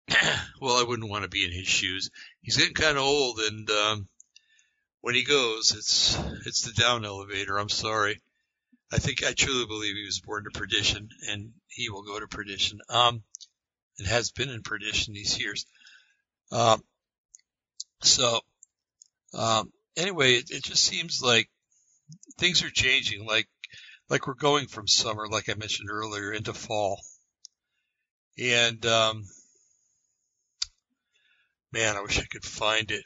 [0.61, 2.11] well, I wouldn't want to be in his shoes.
[2.41, 4.09] He's getting kind of old, and um,
[5.01, 7.59] when he goes, it's it's the down elevator.
[7.59, 8.21] I'm sorry.
[8.93, 12.29] I think I truly believe he was born to perdition, and he will go to
[12.29, 12.79] perdition.
[12.91, 13.23] Um,
[13.99, 15.65] it has been in perdition these years.
[16.51, 16.83] Um,
[18.03, 18.41] so,
[19.33, 21.49] um, anyway, it, it just seems like
[22.37, 23.25] things are changing.
[23.25, 23.49] Like,
[24.11, 27.01] like we're going from summer, like I mentioned earlier, into fall.
[28.39, 29.25] And, um,
[31.73, 33.05] man, I wish I could find it.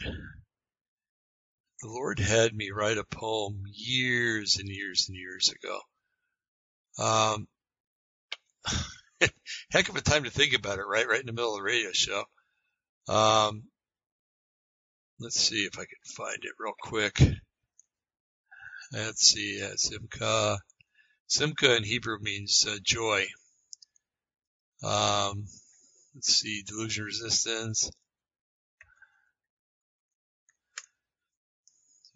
[1.82, 5.80] The Lord had me write a poem years and years and years ago.
[6.98, 7.48] Um,
[9.70, 11.06] heck of a time to think about it, right?
[11.06, 12.24] Right in the middle of the radio show.
[13.08, 13.64] Um,
[15.20, 17.20] let's see if I can find it real quick.
[18.92, 20.58] Let's see, uh, Simcha.
[21.26, 23.26] Simcha in Hebrew means uh, joy.
[24.82, 25.46] Um,
[26.14, 27.90] let's see, delusion resistance.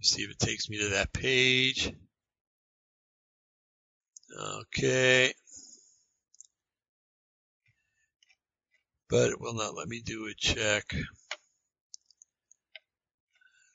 [0.03, 1.93] See if it takes me to that page.
[4.39, 5.33] Okay.
[9.11, 10.95] but it will not let me do a check.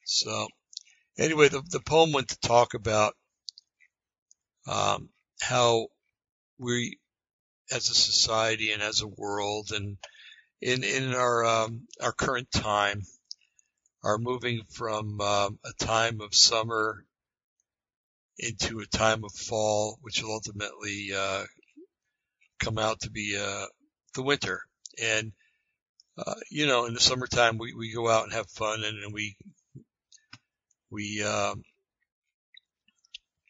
[0.05, 0.47] So
[1.19, 3.13] anyway, the, the poem went to talk about
[4.67, 5.09] um,
[5.41, 5.87] how
[6.57, 6.99] we,
[7.71, 9.97] as a society and as a world, and
[10.61, 13.01] in in our um, our current time,
[14.05, 17.03] are moving from um, a time of summer
[18.37, 21.43] into a time of fall, which will ultimately uh,
[22.59, 23.65] come out to be uh,
[24.13, 24.61] the winter.
[25.01, 25.31] And,
[26.19, 29.11] uh, you know, in the summertime, we, we go out and have fun and, and
[29.11, 29.35] we,
[30.91, 31.63] we, um,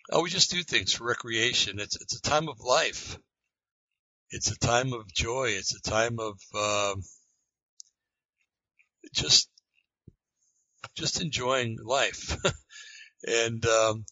[0.10, 1.82] oh, we just do things for recreation.
[1.82, 3.18] It's, it's a time of life.
[4.30, 5.50] It's a time of joy.
[5.50, 7.04] It's a time of, um,
[9.14, 9.50] just,
[10.96, 12.38] just enjoying life.
[13.28, 14.06] and, um,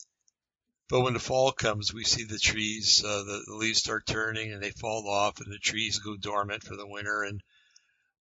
[0.90, 4.52] but when the fall comes, we see the trees, uh, the, the, leaves start turning
[4.52, 7.24] and they fall off and the trees go dormant for the winter.
[7.24, 7.42] And,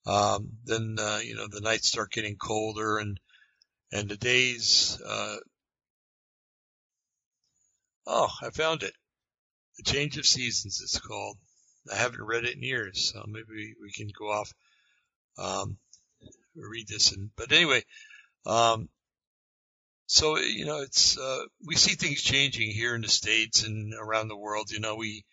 [0.07, 3.19] um, then, uh, you know, the nights start getting colder and,
[3.93, 5.37] and the days, uh,
[8.07, 8.95] oh, I found it.
[9.79, 11.39] The Change of Seasons, it's called.
[11.93, 14.53] I haven't read it in years, so maybe we can go off,
[15.39, 15.79] um,
[16.55, 17.13] read this.
[17.13, 17.83] And, but anyway,
[18.47, 18.89] um,
[20.07, 24.29] so you know it's uh, we see things changing here in the states and around
[24.29, 24.71] the world.
[24.71, 25.25] You know, we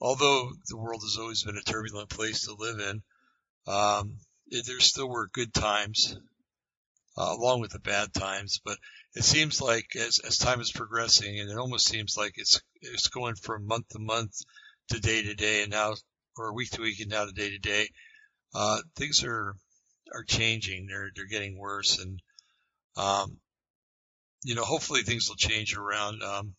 [0.00, 3.02] although the world has always been a turbulent place to live in,
[3.66, 6.16] um, it, there still were good times
[7.16, 8.60] uh, along with the bad times.
[8.64, 8.78] But
[9.14, 13.08] it seems like as as time is progressing, and it almost seems like it's it's
[13.08, 14.34] going from month to month
[14.90, 15.94] to day to day, and now
[16.36, 17.88] or week to week, and now to day to day.
[18.54, 19.54] Uh, things are
[20.12, 20.86] are changing.
[20.86, 22.20] They're they're getting worse, and
[22.96, 23.38] um,
[24.44, 26.22] you know, hopefully things will change around.
[26.22, 26.54] Um,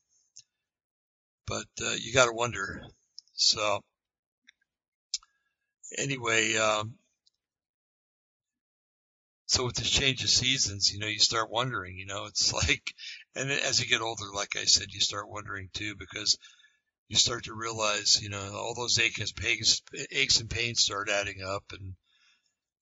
[1.46, 2.82] but uh, you got to wonder.
[3.34, 3.82] So
[5.98, 6.94] anyway, um,
[9.48, 12.94] so with this change of seasons, you know, you start wondering, you know, it's like,
[13.36, 16.38] and as you get older, like I said, you start wondering too, because
[17.10, 21.44] you start to realize, you know, all those aches, pains, aches and pains start adding
[21.44, 21.96] up and,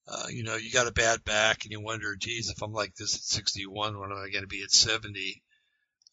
[0.08, 2.96] uh, you know, you got a bad back and you wonder, geez, if I'm like
[2.96, 5.42] this at 61, when am I going to be at 70?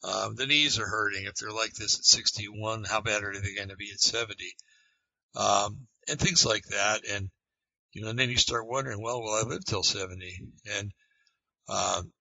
[0.04, 1.24] Um, the knees are hurting.
[1.24, 4.54] If they're like this at 61, how bad are they going to be at 70?
[5.34, 7.02] Um, and things like that.
[7.08, 7.30] And,
[7.92, 10.44] you know, and then you start wondering, well, will I live till 70?
[10.76, 10.92] And,
[11.68, 12.12] um,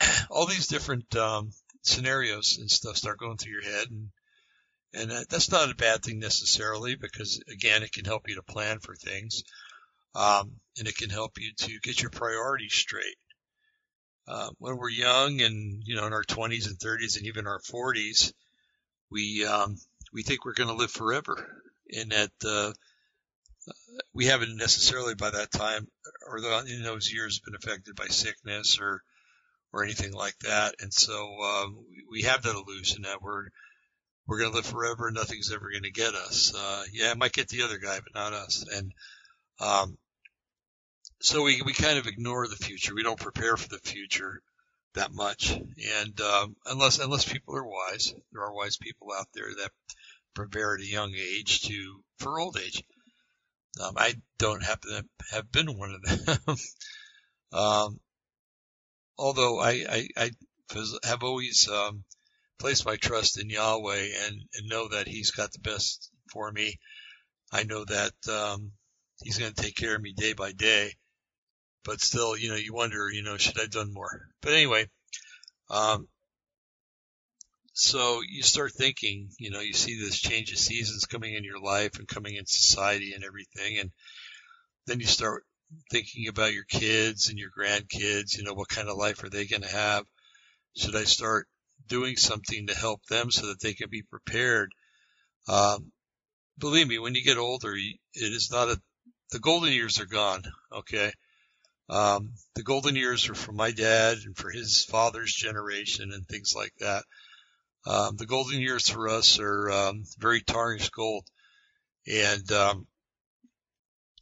[0.30, 1.50] all these different, um,
[1.82, 4.08] scenarios and stuff start going through your head and,
[4.92, 8.80] and that's not a bad thing necessarily because again, it can help you to plan
[8.80, 9.44] for things.
[10.14, 13.16] Um, and it can help you to get your priorities straight.
[14.28, 17.60] Uh, when we're young and, you know, in our 20s and 30s and even our
[17.60, 18.32] 40s,
[19.10, 19.76] we, um,
[20.12, 21.62] we think we're going to live forever
[21.92, 22.72] and that, uh,
[24.12, 25.86] we haven't necessarily by that time
[26.28, 29.02] or in those years been affected by sickness or,
[29.72, 30.74] or anything like that.
[30.80, 33.44] And so, um, we have that illusion that we're,
[34.26, 36.52] we're going to live forever and nothing's ever going to get us.
[36.56, 38.64] Uh, yeah, it might get the other guy, but not us.
[38.72, 38.92] And,
[39.60, 39.96] um,
[41.20, 42.94] so we, we kind of ignore the future.
[42.94, 44.42] We don't prepare for the future
[44.94, 45.50] that much.
[45.50, 49.70] And, um, unless, unless people are wise, there are wise people out there that
[50.34, 52.82] prepare at a young age to, for old age.
[53.82, 56.56] Um, I don't happen to have been one of them.
[57.52, 58.00] um,
[59.18, 60.30] although I, I, I
[61.04, 62.04] have always, um,
[62.58, 66.78] placed my trust in Yahweh and, and know that he's got the best for me.
[67.52, 68.72] I know that, um,
[69.22, 70.92] he's going to take care of me day by day
[71.86, 74.28] but still, you know, you wonder, you know, should I have done more?
[74.42, 74.88] But anyway,
[75.70, 76.08] um,
[77.72, 81.60] so you start thinking, you know, you see this change of seasons coming in your
[81.60, 83.78] life and coming in society and everything.
[83.78, 83.92] And
[84.86, 85.44] then you start
[85.90, 89.46] thinking about your kids and your grandkids, you know, what kind of life are they
[89.46, 90.04] going to have?
[90.76, 91.46] Should I start
[91.86, 94.72] doing something to help them so that they can be prepared?
[95.48, 95.92] Um,
[96.58, 98.80] believe me, when you get older, it is not a,
[99.30, 100.42] the golden years are gone.
[100.72, 101.12] Okay.
[101.88, 106.52] Um, the golden years are for my dad and for his father's generation and things
[106.54, 107.04] like that.
[107.86, 111.24] Um, the golden years for us are um, very tarnished gold,
[112.06, 112.88] and um,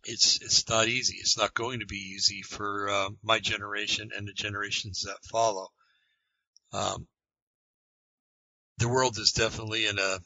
[0.04, 1.16] it's it's not easy.
[1.18, 5.68] It's not going to be easy for uh, my generation and the generations that follow.
[6.74, 7.06] Um,
[8.76, 10.18] the world is definitely in a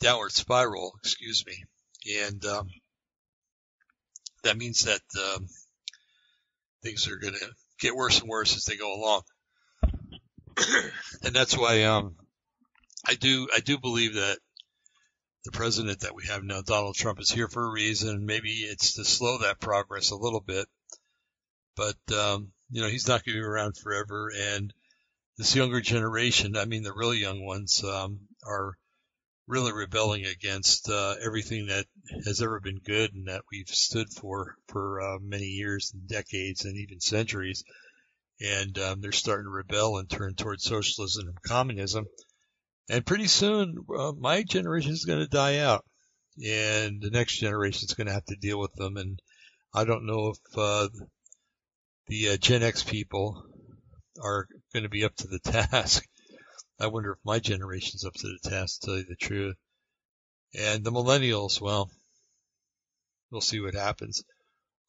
[0.00, 0.92] downward spiral.
[1.02, 1.64] Excuse me,
[2.22, 2.68] and um,
[4.44, 5.46] that means that um,
[6.82, 9.22] things are going to get worse and worse as they go along.
[11.24, 12.14] and that's why um,
[13.06, 14.38] I do I do believe that
[15.44, 18.24] the president that we have now, Donald Trump, is here for a reason.
[18.24, 20.66] Maybe it's to slow that progress a little bit,
[21.76, 24.30] but um, you know he's not going to be around forever.
[24.36, 24.72] And
[25.36, 28.76] this younger generation, I mean the really young ones, um, are
[29.46, 31.86] really rebelling against uh, everything that
[32.24, 36.64] has ever been good and that we've stood for for uh, many years and decades
[36.64, 37.64] and even centuries.
[38.40, 42.06] And um, they're starting to rebel and turn towards socialism and communism.
[42.88, 45.84] And pretty soon, uh, my generation is going to die out,
[46.44, 48.96] and the next generation is going to have to deal with them.
[48.96, 49.20] And
[49.72, 50.88] I don't know if uh,
[52.08, 53.46] the uh, Gen X people
[54.22, 56.06] are going to be up to the task.
[56.80, 59.56] I wonder if my generation's up to the task, to tell you the truth.
[60.54, 61.90] And the millennials, well,
[63.30, 64.24] we'll see what happens.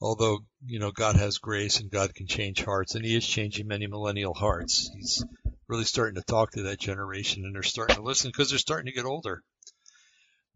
[0.01, 3.67] Although, you know, God has grace and God can change hearts, and He is changing
[3.67, 4.89] many millennial hearts.
[4.93, 5.23] He's
[5.67, 8.87] really starting to talk to that generation, and they're starting to listen because they're starting
[8.87, 9.43] to get older.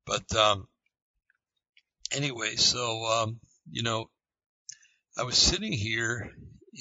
[0.06, 0.68] But um,
[2.12, 3.40] anyway, so um,
[3.72, 4.10] you know,
[5.18, 6.32] I was sitting here,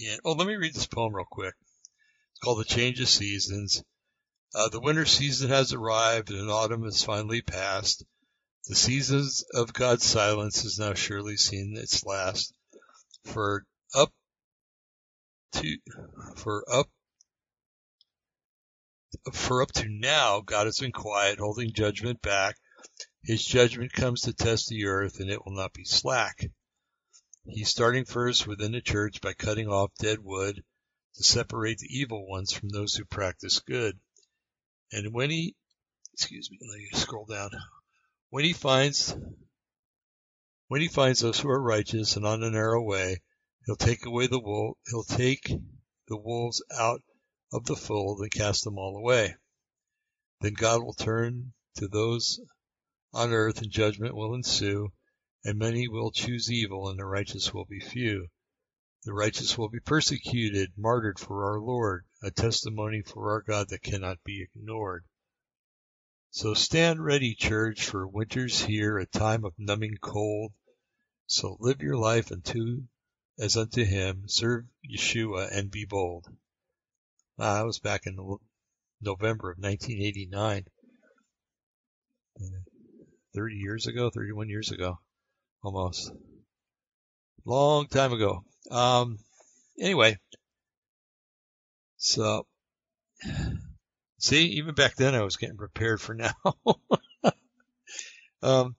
[0.09, 1.55] and oh, let me read this poem real quick.
[2.33, 3.83] It's called "The Change of Seasons."
[4.55, 8.05] Uh, the winter season has arrived and autumn has finally passed.
[8.67, 12.55] The season of God's silence has now surely seen its last.
[13.25, 14.13] For up
[15.53, 15.79] to,
[16.37, 16.91] for up,
[19.33, 22.57] for up to now, God has been quiet, holding judgment back.
[23.23, 26.51] His judgment comes to test the earth and it will not be slack.
[27.47, 30.65] He's starting first within the church by cutting off dead wood
[31.15, 33.99] to separate the evil ones from those who practice good.
[34.93, 35.55] And when he,
[36.13, 37.51] excuse me, let me scroll down.
[38.31, 39.15] When he finds,
[40.69, 43.23] when he finds those who are righteous and on the narrow way,
[43.67, 45.53] he'll take away the wool, he'll take
[46.09, 47.03] the wolves out
[47.53, 49.35] of the fold and cast them all away.
[50.41, 52.41] Then God will turn to those
[53.13, 54.93] on earth and judgment will ensue,
[55.45, 58.29] and many will choose evil and the righteous will be few.
[59.05, 63.83] The righteous will be persecuted, martyred for our Lord, a testimony for our God that
[63.83, 65.05] cannot be ignored.
[66.31, 70.53] So stand ready, church, for winter's here, a time of numbing cold.
[71.27, 72.83] So live your life unto
[73.39, 76.27] as unto him, serve Yeshua and be bold.
[77.39, 78.17] I was back in
[79.01, 80.65] November of 1989.
[83.35, 84.99] 30 years ago, 31 years ago,
[85.63, 86.11] almost.
[87.45, 88.45] Long time ago.
[88.71, 89.19] Um,
[89.79, 90.19] anyway,
[91.99, 92.47] so
[94.19, 96.33] see, even back then I was getting prepared for now.
[98.43, 98.77] um,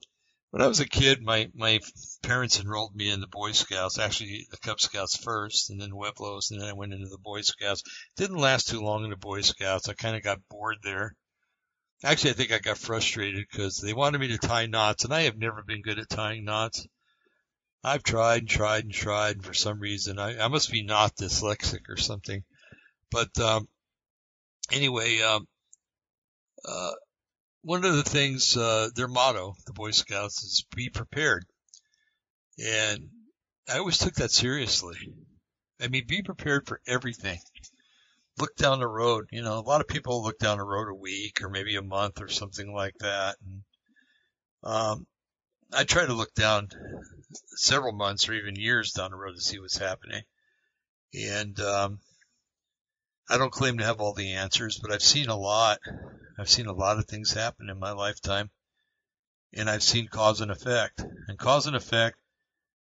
[0.52, 1.80] when I was a kid, my my
[2.24, 4.00] parents enrolled me in the Boy Scouts.
[4.00, 7.42] Actually, the Cub Scouts first, and then Webelos, and then I went into the Boy
[7.42, 7.84] Scouts.
[8.16, 9.90] Didn't last too long in the Boy Scouts.
[9.90, 11.16] I kind of got bored there.
[12.04, 15.22] Actually, I think I got frustrated because they wanted me to tie knots, and I
[15.22, 16.88] have never been good at tying knots.
[17.84, 21.16] I've tried and tried and tried, and for some reason, I, I must be not
[21.16, 22.44] dyslexic or something.
[23.12, 23.68] But um,
[24.72, 25.48] anyway, um,
[26.68, 26.92] uh,
[27.62, 31.46] one of the things, uh, their motto, the Boy Scouts, is be prepared.
[32.58, 33.10] And
[33.68, 34.98] I always took that seriously.
[35.82, 37.40] I mean, be prepared for everything.
[38.38, 39.28] Look down the road.
[39.32, 41.82] You know, a lot of people look down the road a week or maybe a
[41.82, 43.36] month or something like that.
[43.46, 43.64] And,
[44.64, 45.08] um,
[45.74, 46.70] I try to look down
[47.56, 50.24] several months or even years down the road to see what's happening.
[51.14, 52.00] And, um,
[53.30, 55.80] I don't claim to have all the answers, but I've seen a lot.
[56.40, 58.50] I've seen a lot of things happen in my lifetime.
[59.54, 61.04] And I've seen cause and effect.
[61.28, 62.18] And cause and effect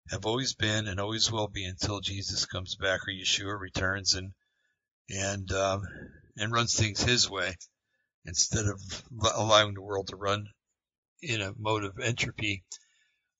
[0.09, 4.33] have always been and always will be until Jesus comes back or Yeshua returns and
[5.09, 5.83] and um,
[6.37, 7.55] and runs things his way
[8.25, 8.79] instead of
[9.35, 10.47] allowing the world to run
[11.21, 12.63] in a mode of entropy.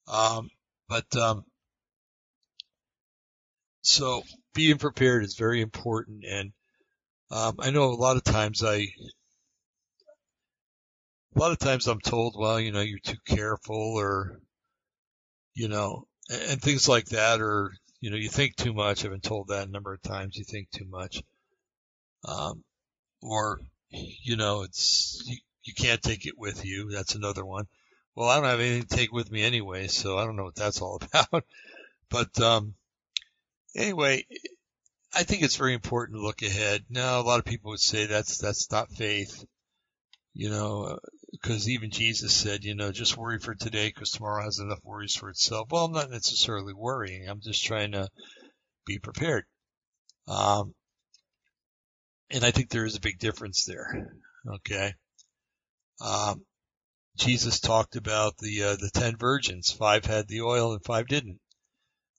[0.08, 0.50] Um,
[0.88, 1.46] but um,
[3.82, 4.24] so
[4.54, 6.52] being prepared is very important, and
[7.32, 8.88] um, I know a lot of times I,
[11.36, 14.40] a lot of times I'm told, well, you know, you're too careful or,
[15.56, 19.04] you know, and, and things like that, or, you know, you think too much.
[19.04, 20.38] I've been told that a number of times.
[20.38, 21.24] You think too much.
[22.26, 22.64] Um,
[23.22, 26.92] or, you know, it's, you, you can't take it with you.
[26.92, 27.68] That's another one.
[28.16, 30.56] Well, I don't have anything to take with me anyway, so I don't know what
[30.56, 31.46] that's all about.
[32.10, 32.76] but, um,
[33.76, 34.26] anyway,
[35.16, 36.86] I think it's very important to look ahead.
[36.90, 39.46] Now, a lot of people would say that's that's not faith,
[40.34, 40.98] you know,
[41.32, 45.16] because even Jesus said, you know, just worry for today because tomorrow has enough worries
[45.16, 45.68] for itself.
[45.72, 47.28] Well, I'm not necessarily worrying.
[47.28, 48.10] I'm just trying to
[48.86, 49.46] be prepared.
[50.28, 50.74] Um,
[52.30, 54.16] and I think there is a big difference there.
[54.56, 54.94] Okay.
[56.02, 56.44] Um,
[57.18, 59.72] Jesus talked about the uh, the ten virgins.
[59.72, 61.40] Five had the oil and five didn't.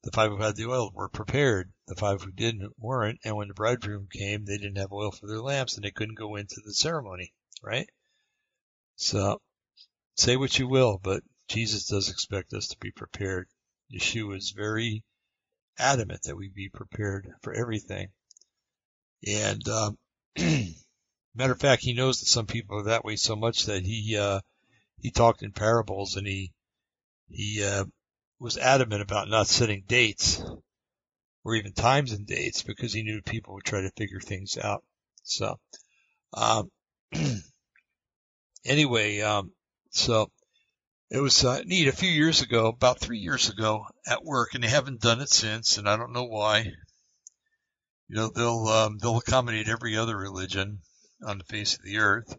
[0.05, 1.73] The five who had the oil were prepared.
[1.87, 3.21] The five who didn't weren't.
[3.25, 6.17] And when the bridegroom came, they didn't have oil for their lamps and they couldn't
[6.19, 7.33] go into the ceremony,
[7.63, 7.89] right?
[8.97, 9.41] So
[10.15, 13.49] say what you will, but Jesus does expect us to be prepared.
[13.91, 15.05] Yeshua is very
[15.79, 18.13] adamant that we be prepared for everything.
[19.27, 19.99] And, um,
[21.35, 24.19] matter of fact, he knows that some people are that way so much that he,
[24.19, 24.43] uh,
[25.01, 26.53] he talked in parables and he,
[27.31, 27.87] he, uh,
[28.39, 30.43] was adamant about not setting dates
[31.45, 34.83] or even times and dates because he knew people would try to figure things out.
[35.23, 35.59] So,
[36.33, 36.71] um,
[38.65, 39.53] anyway, um,
[39.91, 40.31] so
[41.11, 41.87] it was uh, neat.
[41.87, 45.31] A few years ago, about three years ago, at work, and they haven't done it
[45.31, 46.73] since, and I don't know why.
[48.09, 50.81] You know, they'll um, they'll accommodate every other religion
[51.25, 52.37] on the face of the earth,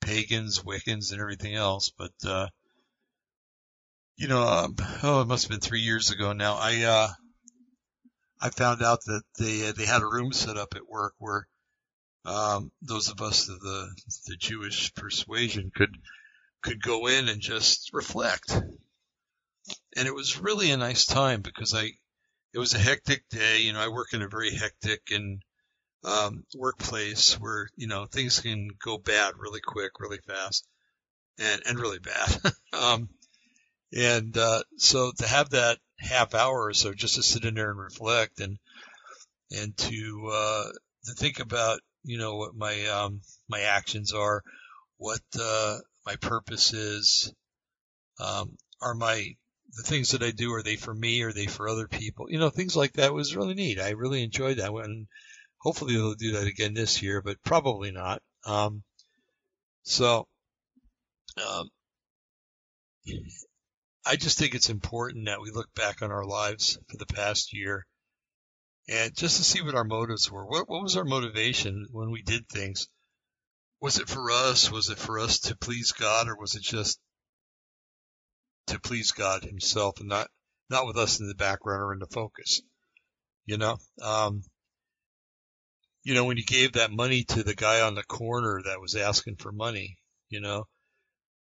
[0.00, 2.48] pagans, Wiccans, and everything else, but uh,
[4.16, 6.54] you know, um, oh, it must have been three years ago now.
[6.54, 7.08] I, uh,
[8.40, 11.46] I found out that they, they had a room set up at work where,
[12.24, 13.88] um, those of us of the,
[14.26, 15.94] the Jewish persuasion could,
[16.62, 18.50] could go in and just reflect.
[19.96, 21.90] And it was really a nice time because I,
[22.52, 23.62] it was a hectic day.
[23.62, 25.42] You know, I work in a very hectic and,
[26.04, 30.66] um, workplace where, you know, things can go bad really quick, really fast
[31.38, 32.40] and, and really bad.
[32.72, 33.08] um,
[33.94, 37.70] and uh, so to have that half hour or so just to sit in there
[37.70, 38.58] and reflect and
[39.50, 40.64] and to uh,
[41.04, 44.42] to think about you know what my um, my actions are,
[44.96, 47.32] what uh, my purpose is,
[48.20, 49.34] um, are my
[49.76, 52.26] the things that I do are they for me are they for other people?
[52.28, 53.80] You know things like that was really neat.
[53.80, 55.06] I really enjoyed that one.
[55.58, 58.22] Hopefully they'll do that again this year, but probably not.
[58.44, 58.82] Um,
[59.82, 60.26] so
[61.38, 61.70] um,
[64.06, 67.54] I just think it's important that we look back on our lives for the past
[67.54, 67.86] year
[68.88, 70.46] and just to see what our motives were.
[70.46, 72.88] What, what was our motivation when we did things?
[73.80, 74.70] Was it for us?
[74.70, 76.98] Was it for us to please God, or was it just
[78.66, 80.28] to please God Himself and not
[80.70, 82.62] not with us in the background or in the focus?
[83.46, 84.42] You know, um,
[86.02, 88.96] you know when you gave that money to the guy on the corner that was
[88.96, 89.96] asking for money,
[90.28, 90.66] you know,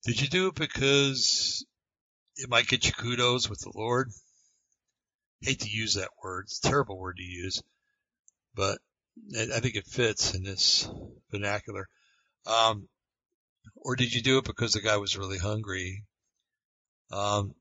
[0.05, 1.65] did you do it because
[2.35, 4.09] it might get you kudos with the Lord?
[5.43, 6.45] hate to use that word.
[6.45, 7.61] It's a terrible word to use,
[8.55, 8.79] but
[9.37, 10.89] I think it fits in this
[11.31, 11.87] vernacular.
[12.45, 12.87] Um,
[13.75, 16.05] or did you do it because the guy was really hungry?
[17.11, 17.53] Um,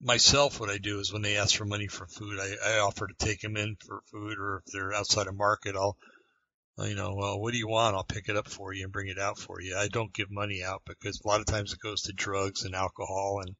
[0.00, 3.06] myself, what I do is when they ask for money for food, I, I offer
[3.06, 5.96] to take them in for food, or if they're outside a market, I'll,
[6.78, 7.94] you know, well, what do you want?
[7.94, 9.76] I'll pick it up for you and bring it out for you.
[9.76, 12.74] I don't give money out because a lot of times it goes to drugs and
[12.74, 13.54] alcohol and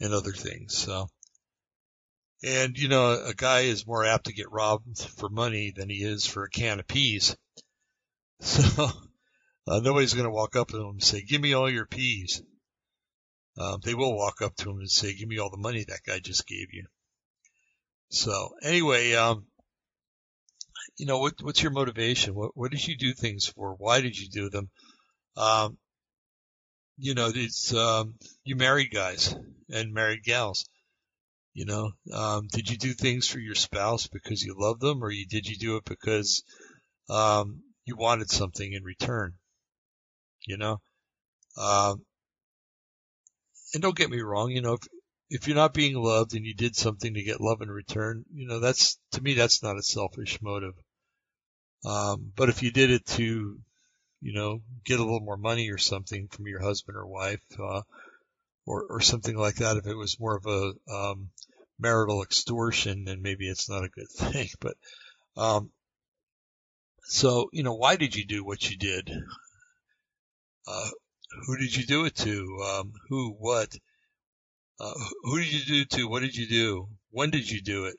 [0.00, 0.76] and other things.
[0.76, 1.08] So
[2.44, 6.02] and, you know, a guy is more apt to get robbed for money than he
[6.02, 7.36] is for a can of peas.
[8.44, 8.90] So
[9.68, 12.42] uh, nobody's going to walk up to him and say, give me all your peas.
[13.56, 16.02] Um, they will walk up to him and say, give me all the money that
[16.04, 16.86] guy just gave you.
[18.08, 19.46] So anyway, um,
[20.96, 22.34] you know, what, what's your motivation?
[22.34, 23.74] What, what did you do things for?
[23.78, 24.70] Why did you do them?
[25.36, 25.78] Um,
[26.98, 28.14] you know, it's, um,
[28.44, 29.34] you married guys
[29.70, 30.64] and married gals.
[31.54, 35.10] You know, um, did you do things for your spouse because you love them, or
[35.10, 36.42] you, did you do it because
[37.10, 39.34] um, you wanted something in return?
[40.46, 40.80] You know,
[41.58, 42.06] um,
[43.74, 44.50] and don't get me wrong.
[44.50, 44.80] You know, if
[45.32, 48.46] if you're not being loved and you did something to get love in return, you
[48.46, 50.74] know, that's to me that's not a selfish motive.
[51.86, 53.58] Um, but if you did it to,
[54.20, 57.80] you know, get a little more money or something from your husband or wife, uh,
[58.66, 59.78] or, or something like that.
[59.78, 61.30] If it was more of a um,
[61.78, 64.48] marital extortion, then maybe it's not a good thing.
[64.60, 64.76] But
[65.36, 65.70] um,
[67.04, 69.10] so you know, why did you do what you did?
[70.68, 70.90] Uh,
[71.46, 72.58] who did you do it to?
[72.62, 73.30] Um, who?
[73.30, 73.74] What?
[74.82, 76.08] Uh, who did you do to?
[76.08, 76.88] What did you do?
[77.10, 77.96] When did you do it?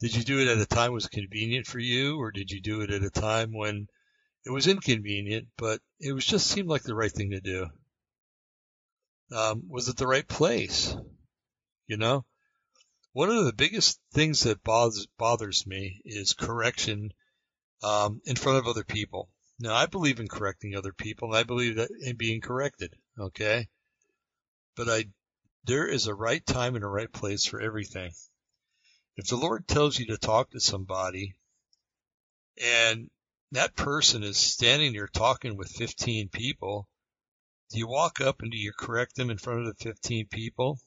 [0.00, 2.80] Did you do it at a time was convenient for you, or did you do
[2.80, 3.86] it at a time when
[4.44, 7.68] it was inconvenient, but it was just seemed like the right thing to do?
[9.30, 10.96] Um, was it the right place?
[11.86, 12.24] You know,
[13.12, 17.12] one of the biggest things that bothers bothers me is correction
[17.84, 19.28] um, in front of other people.
[19.60, 22.96] Now, I believe in correcting other people, and I believe that in being corrected.
[23.20, 23.68] Okay,
[24.74, 25.04] but I
[25.64, 28.10] there is a right time and a right place for everything.
[29.16, 31.34] If the Lord tells you to talk to somebody,
[32.62, 33.10] and
[33.52, 36.88] that person is standing there talking with 15 people,
[37.70, 40.78] do you walk up and do you correct them in front of the 15 people?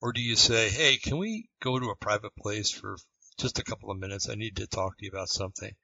[0.00, 2.96] Or do you say, hey, can we go to a private place for
[3.38, 4.28] just a couple of minutes?
[4.28, 5.74] I need to talk to you about something.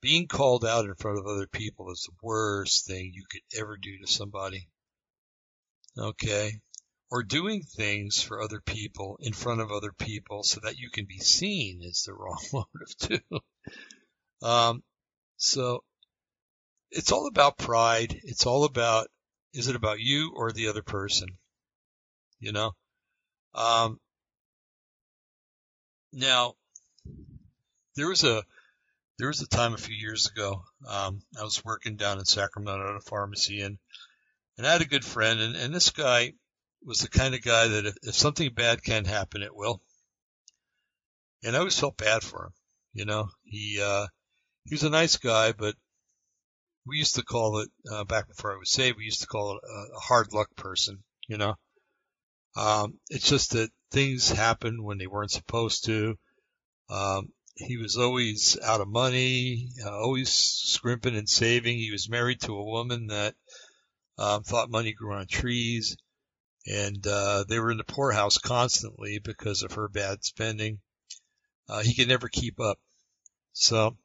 [0.00, 3.76] Being called out in front of other people is the worst thing you could ever
[3.76, 4.68] do to somebody.
[5.98, 6.60] Okay.
[7.10, 11.04] Or doing things for other people in front of other people so that you can
[11.04, 13.40] be seen is the wrong motive too.
[14.42, 14.82] Um,
[15.36, 15.84] so
[16.90, 18.20] it's all about pride.
[18.24, 19.08] It's all about,
[19.52, 21.28] is it about you or the other person?
[22.40, 22.72] You know?
[23.54, 24.00] Um,
[26.12, 26.54] now,
[27.94, 28.44] there was a,
[29.18, 32.90] there was a time a few years ago, um, I was working down in Sacramento
[32.90, 33.78] at a pharmacy and,
[34.58, 36.32] and I had a good friend and, and this guy
[36.84, 39.82] was the kind of guy that if, if something bad can happen, it will.
[41.42, 42.52] And I always felt bad for him.
[42.92, 44.06] You know, he, uh,
[44.64, 45.74] he was a nice guy, but
[46.86, 48.96] we used to call it uh, back before I was saved.
[48.96, 51.02] We used to call it a, a hard luck person.
[51.28, 51.54] You know,
[52.56, 56.16] um, it's just that things happen when they weren't supposed to.
[56.88, 61.78] Um, he was always out of money, uh, always scrimping and saving.
[61.78, 63.34] He was married to a woman that
[64.18, 65.96] um, thought money grew on trees,
[66.66, 70.80] and uh, they were in the poorhouse constantly because of her bad spending.
[71.68, 72.78] Uh, he could never keep up.
[73.52, 73.96] So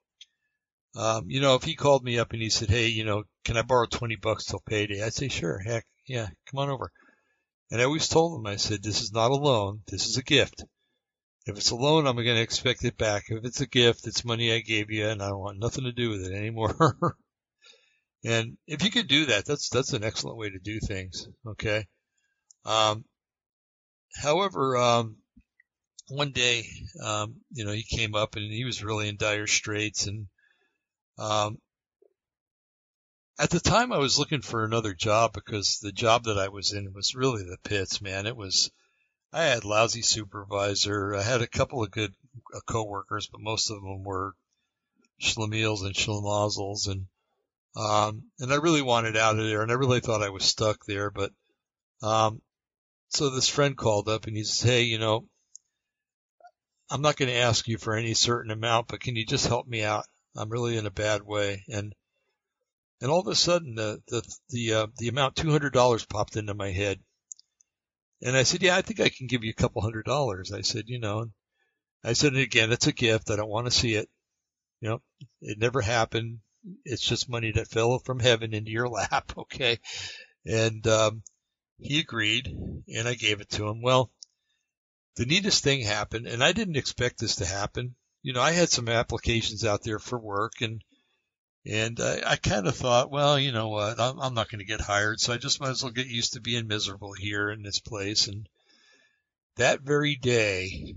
[0.95, 3.55] um, you know, if he called me up and he said, "Hey, you know, can
[3.55, 6.91] I borrow 20 bucks till payday?" I'd say, "Sure, heck, yeah, come on over."
[7.71, 9.83] And I always told him, I said, "This is not a loan.
[9.87, 10.65] This is a gift.
[11.45, 13.25] If it's a loan, I'm going to expect it back.
[13.29, 16.09] If it's a gift, it's money I gave you, and I want nothing to do
[16.09, 17.17] with it anymore."
[18.25, 21.27] and if you could do that, that's that's an excellent way to do things.
[21.47, 21.87] Okay.
[22.65, 23.05] Um,
[24.21, 25.17] however, um,
[26.07, 26.67] one day,
[27.03, 30.27] um, you know, he came up and he was really in dire straits and
[31.17, 31.59] um,
[33.41, 36.73] at the time, I was looking for another job because the job that I was
[36.73, 38.27] in was really the pits, man.
[38.27, 38.69] It was,
[39.33, 41.15] I had lousy supervisor.
[41.15, 42.13] I had a couple of good
[42.53, 44.35] uh, coworkers, but most of them were
[45.19, 47.07] schlemiels and schlemazzles and
[47.75, 50.85] um, and I really wanted out of there and I really thought I was stuck
[50.85, 51.31] there, but
[52.03, 52.41] um,
[53.11, 55.27] so this friend called up and he says, Hey, you know,
[56.89, 59.67] I'm not going to ask you for any certain amount, but can you just help
[59.67, 60.05] me out?
[60.35, 61.63] I'm really in a bad way.
[61.69, 61.93] And,
[63.01, 66.71] and all of a sudden the, the, the, uh, the amount $200 popped into my
[66.71, 66.99] head.
[68.21, 70.53] And I said, yeah, I think I can give you a couple hundred dollars.
[70.53, 71.25] I said, you know,
[72.03, 73.29] I said, again, it's a gift.
[73.29, 74.09] I don't want to see it.
[74.79, 75.01] You know,
[75.41, 76.39] it never happened.
[76.85, 79.33] It's just money that fell from heaven into your lap.
[79.37, 79.79] Okay.
[80.45, 81.23] And, um,
[81.81, 83.81] he agreed and I gave it to him.
[83.81, 84.11] Well,
[85.15, 87.95] the neatest thing happened and I didn't expect this to happen.
[88.21, 90.83] You know, I had some applications out there for work and,
[91.65, 94.65] and I, I kind of thought, well, you know what, I'm, I'm not going to
[94.65, 95.19] get hired.
[95.19, 98.27] So I just might as well get used to being miserable here in this place.
[98.27, 98.47] And
[99.57, 100.95] that very day,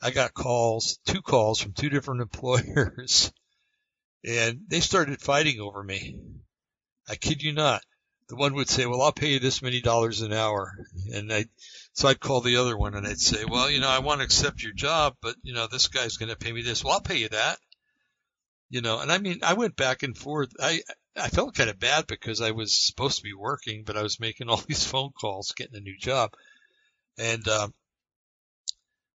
[0.00, 3.32] I got calls, two calls from two different employers
[4.24, 6.20] and they started fighting over me.
[7.08, 7.82] I kid you not
[8.30, 10.72] the one would say, well, I'll pay you this many dollars an hour.
[11.12, 11.46] And I,
[11.92, 14.24] so I'd call the other one and I'd say, well, you know, I want to
[14.24, 16.84] accept your job, but you know, this guy's going to pay me this.
[16.84, 17.58] Well, I'll pay you that.
[18.68, 20.50] You know, and I mean, I went back and forth.
[20.60, 20.82] I,
[21.16, 24.20] I felt kind of bad because I was supposed to be working, but I was
[24.20, 26.30] making all these phone calls, getting a new job.
[27.18, 27.74] And, um,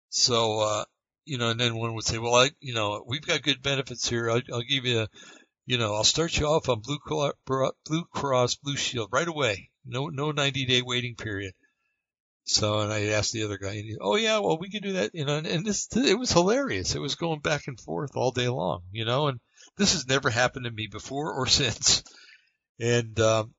[0.09, 0.85] so, uh,
[1.25, 4.07] you know, and then one would say, well, I, you know, we've got good benefits
[4.07, 4.31] here.
[4.31, 5.07] I'll, I'll give you a,
[5.65, 7.33] you know, I'll start you off on Blue Cross,
[7.85, 9.69] Blue Cross Blue Shield right away.
[9.85, 11.53] No, no 90 day waiting period.
[12.43, 14.93] So, and I asked the other guy, and he, oh yeah, well we could do
[14.93, 16.95] that, you know, and, and this, it was hilarious.
[16.95, 19.39] It was going back and forth all day long, you know, and
[19.77, 22.03] this has never happened to me before or since.
[22.79, 23.53] And, um,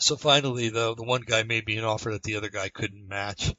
[0.00, 3.06] so finally, though, the one guy made me an offer that the other guy couldn't
[3.06, 3.54] match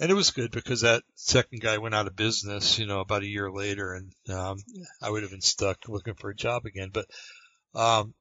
[0.00, 3.22] and it was good because that second guy went out of business, you know, about
[3.22, 4.58] a year later, and um,
[5.00, 6.90] I would have been stuck looking for a job again.
[6.92, 7.06] But
[7.74, 8.14] um,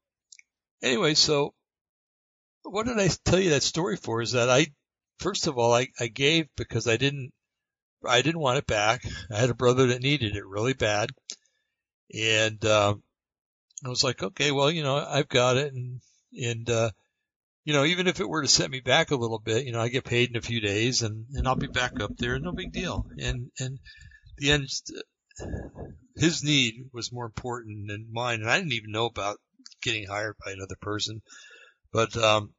[0.81, 1.53] anyway, so
[2.63, 4.21] what did I tell you that story for?
[4.21, 4.67] Is that I,
[5.19, 7.33] first of all, I, I gave because I didn't,
[8.05, 9.03] I didn't want it back.
[9.31, 11.09] I had a brother that needed it really bad,
[12.13, 13.01] and um,
[13.83, 16.01] I was like, okay, well, you know, I've got it, and
[16.39, 16.91] and uh,
[17.65, 19.81] you know, even if it were to set me back a little bit, you know,
[19.81, 22.37] I get paid in a few days and, and I'll be back up there.
[22.39, 23.05] No big deal.
[23.17, 23.79] And, and
[24.37, 24.67] the end,
[26.17, 28.41] his need was more important than mine.
[28.41, 29.37] And I didn't even know about
[29.81, 31.21] getting hired by another person.
[31.93, 32.53] But, um,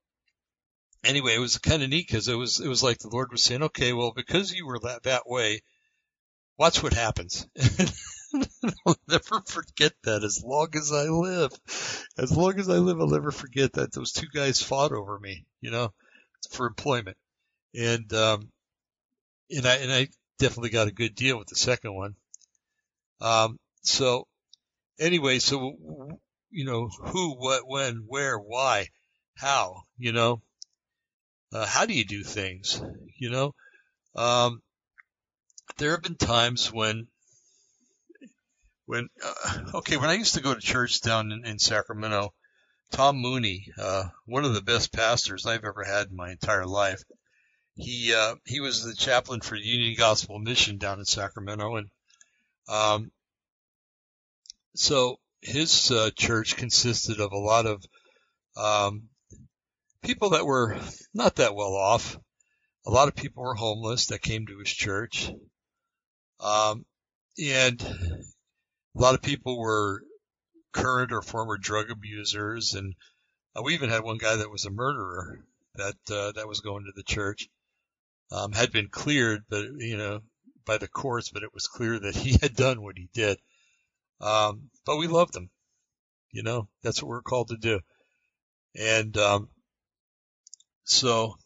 [1.04, 3.42] anyway, it was kind of neat because it was, it was like the Lord was
[3.42, 5.60] saying, okay, well, because you were that, that way,
[6.58, 7.46] watch what happens.
[8.86, 11.52] I'll never forget that as long as I live.
[12.18, 15.46] As long as I live, I'll never forget that those two guys fought over me,
[15.60, 15.92] you know,
[16.50, 17.16] for employment.
[17.74, 18.50] And, um,
[19.50, 20.08] and I, and I
[20.38, 22.14] definitely got a good deal with the second one.
[23.20, 24.26] Um, so
[24.98, 25.76] anyway, so,
[26.50, 28.88] you know, who, what, when, where, why,
[29.36, 30.42] how, you know,
[31.52, 32.82] uh, how do you do things,
[33.16, 33.54] you know?
[34.16, 34.60] Um,
[35.78, 37.08] there have been times when
[38.86, 42.32] when uh, okay when I used to go to church down in, in Sacramento,
[42.90, 47.02] Tom Mooney, uh, one of the best pastors I've ever had in my entire life,
[47.76, 51.90] he uh, he was the chaplain for Union Gospel Mission down in Sacramento, and
[52.68, 53.10] um,
[54.74, 57.84] so his uh, church consisted of a lot of
[58.56, 59.08] um,
[60.02, 60.78] people that were
[61.12, 62.18] not that well off.
[62.86, 65.30] A lot of people were homeless that came to his church.
[66.40, 66.84] Um,
[67.42, 67.82] and
[68.96, 70.02] a lot of people were
[70.72, 72.94] current or former drug abusers, and
[73.56, 75.44] uh, we even had one guy that was a murderer
[75.76, 77.48] that uh, that was going to the church.
[78.32, 80.20] Um, had been cleared, but you know,
[80.64, 83.38] by the courts, but it was clear that he had done what he did.
[84.20, 85.50] Um, but we loved him.
[86.30, 87.80] You know, that's what we're called to do.
[88.74, 89.48] And um,
[90.84, 91.36] so,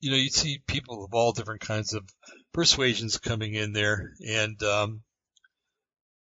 [0.00, 2.04] you know, you see people of all different kinds of
[2.52, 5.02] persuasions coming in there, and um,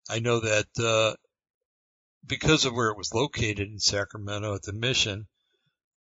[0.08, 1.14] I know that uh,
[2.26, 5.26] because of where it was located in Sacramento at the mission,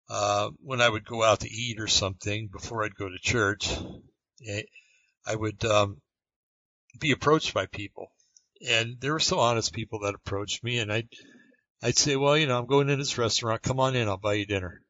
[0.09, 3.68] uh, when I would go out to eat or something before I'd go to church,
[4.46, 4.62] eh,
[5.26, 6.01] I would um,
[6.99, 8.12] be approached by people,
[8.66, 11.09] and there were some honest people that approached me, and I'd
[11.82, 13.62] I'd say, well, you know, I'm going in this restaurant.
[13.62, 14.82] Come on in, I'll buy you dinner.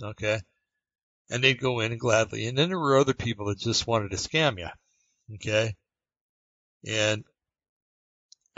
[0.00, 0.40] Okay.
[1.30, 2.46] And they'd go in and gladly.
[2.46, 4.68] And then there were other people that just wanted to scam you.
[5.34, 5.74] Okay.
[6.86, 7.24] And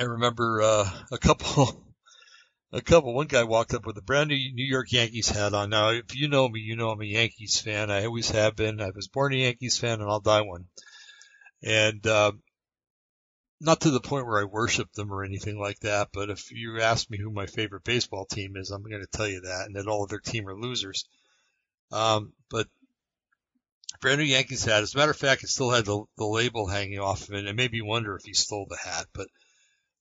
[0.01, 1.85] I remember uh, a couple,
[2.73, 3.13] a couple.
[3.13, 5.69] One guy walked up with a brand new New York Yankees hat on.
[5.69, 7.91] Now, if you know me, you know I'm a Yankees fan.
[7.91, 8.81] I always have been.
[8.81, 10.65] I was born a Yankees fan, and I'll die one.
[11.63, 12.33] And uh,
[13.61, 16.81] not to the point where I worship them or anything like that, but if you
[16.81, 19.77] ask me who my favorite baseball team is, I'm going to tell you that, and
[19.77, 21.05] that all of their team are losers.
[21.93, 22.69] Um, but
[24.01, 24.83] brand new Yankees hat.
[24.83, 27.47] As a matter of fact, it still had the, the label hanging off of it.
[27.47, 29.05] It made me wonder if he stole the hat.
[29.13, 29.29] But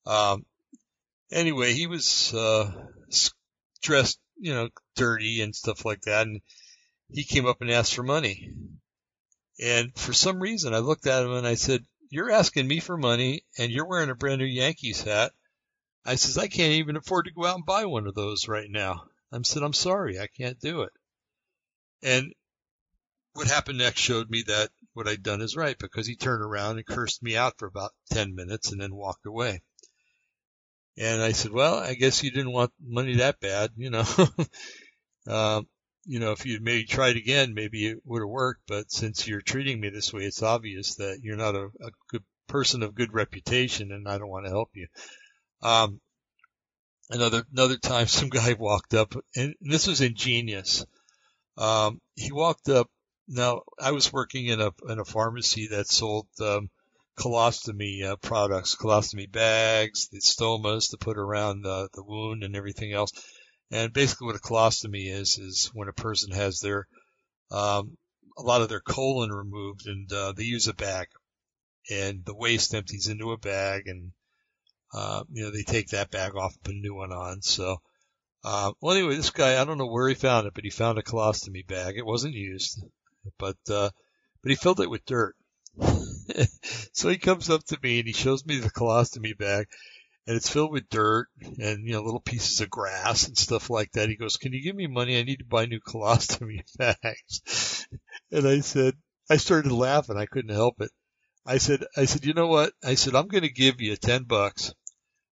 [0.05, 0.45] um,
[1.31, 2.71] anyway, he was uh,
[3.81, 6.41] dressed, you know, dirty and stuff like that, and
[7.09, 8.53] he came up and asked for money.
[9.59, 12.97] And for some reason, I looked at him and I said, "You're asking me for
[12.97, 15.33] money, and you're wearing a brand new Yankees hat."
[16.05, 18.69] I says, "I can't even afford to go out and buy one of those right
[18.69, 20.93] now." I said, "I'm sorry, I can't do it."
[22.01, 22.33] And
[23.33, 26.77] what happened next showed me that what I'd done is right because he turned around
[26.77, 29.61] and cursed me out for about 10 minutes and then walked away.
[30.99, 34.03] And I said, well, I guess you didn't want money that bad, you know.
[35.27, 35.67] um,
[36.05, 38.63] you know, if you'd maybe tried again, maybe it would have worked.
[38.67, 42.23] But since you're treating me this way, it's obvious that you're not a, a good
[42.47, 44.87] person of good reputation, and I don't want to help you.
[45.61, 46.01] Um,
[47.09, 50.85] another another time, some guy walked up, and this was ingenious.
[51.57, 52.89] Um, he walked up.
[53.29, 56.69] Now I was working in a in a pharmacy that sold um,
[57.19, 62.93] colostomy uh, products, colostomy bags, the stomas to put around the, the wound and everything
[62.93, 63.11] else.
[63.71, 66.87] And basically, what a colostomy is is when a person has their
[67.51, 67.97] um,
[68.37, 71.07] a lot of their colon removed, and uh, they use a bag,
[71.91, 74.11] and the waste empties into a bag, and
[74.93, 77.41] uh, you know they take that bag off and put a new one on.
[77.41, 77.77] So
[78.43, 80.97] uh, well, anyway, this guy, I don't know where he found it, but he found
[80.97, 81.97] a colostomy bag.
[81.97, 82.81] It wasn't used,
[83.37, 83.89] but, uh,
[84.41, 85.35] but he filled it with dirt.
[86.93, 89.67] so he comes up to me and he shows me the colostomy bag
[90.29, 91.27] and it's filled with dirt
[91.59, 94.09] and, you know, little pieces of grass and stuff like that.
[94.09, 95.17] He goes, can you give me money?
[95.17, 97.87] I need to buy new colostomy bags.
[98.31, 98.93] and I said,
[99.27, 100.17] I started laughing.
[100.17, 100.91] I couldn't help it.
[101.47, 102.73] I said, I said, you know what?
[102.83, 104.71] I said, I'm going to give you 10 bucks.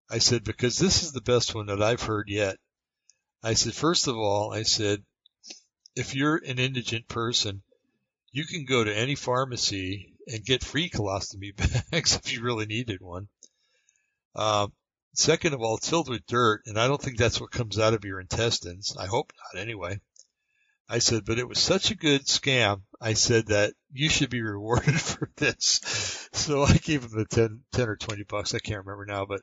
[0.10, 2.58] I said, because this is the best one that I've heard yet.
[3.44, 5.04] I said, first of all, I said,
[5.96, 7.62] if you're an indigent person,
[8.32, 11.56] you can go to any pharmacy and get free colostomy
[11.92, 13.28] bags if you really needed one.
[14.36, 14.74] Um,
[15.14, 17.94] second of all, it's filled with dirt, and I don't think that's what comes out
[17.94, 18.96] of your intestines.
[18.98, 20.00] I hope not, anyway.
[20.90, 22.84] I said, but it was such a good scam.
[23.02, 26.30] I said that you should be rewarded for this.
[26.32, 28.54] So I gave him the 10, 10 or 20 bucks.
[28.54, 29.42] I can't remember now, but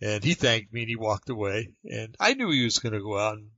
[0.00, 1.70] and he thanked me and he walked away.
[1.84, 3.50] And I knew he was going to go out and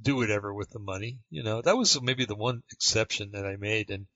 [0.00, 1.18] do whatever with the money.
[1.30, 3.90] You know, that was maybe the one exception that I made.
[3.90, 4.06] And,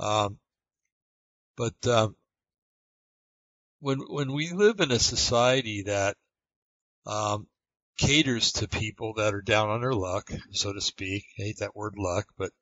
[0.00, 0.38] um,
[1.56, 2.16] but, um,
[3.80, 6.16] when, when we live in a society that,
[7.06, 7.46] um,
[7.98, 11.24] caters to people that are down on their luck, so to speak.
[11.38, 12.52] I hate that word luck, but,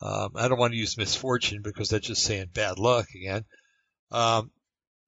[0.00, 3.44] um, I don't want to use misfortune because that's just saying bad luck again.
[4.10, 4.50] Um,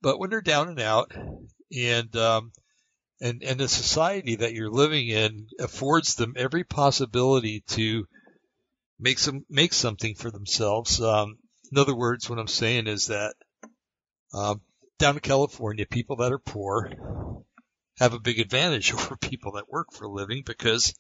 [0.01, 1.13] but when they're down and out
[1.75, 2.53] and um,
[3.21, 8.07] and and the society that you're living in affords them every possibility to
[8.99, 11.01] make some make something for themselves.
[11.01, 11.39] Um,
[11.71, 13.35] in other words, what I'm saying is that
[14.33, 14.61] um,
[14.99, 16.91] down in California, people that are poor
[17.99, 20.95] have a big advantage over people that work for a living because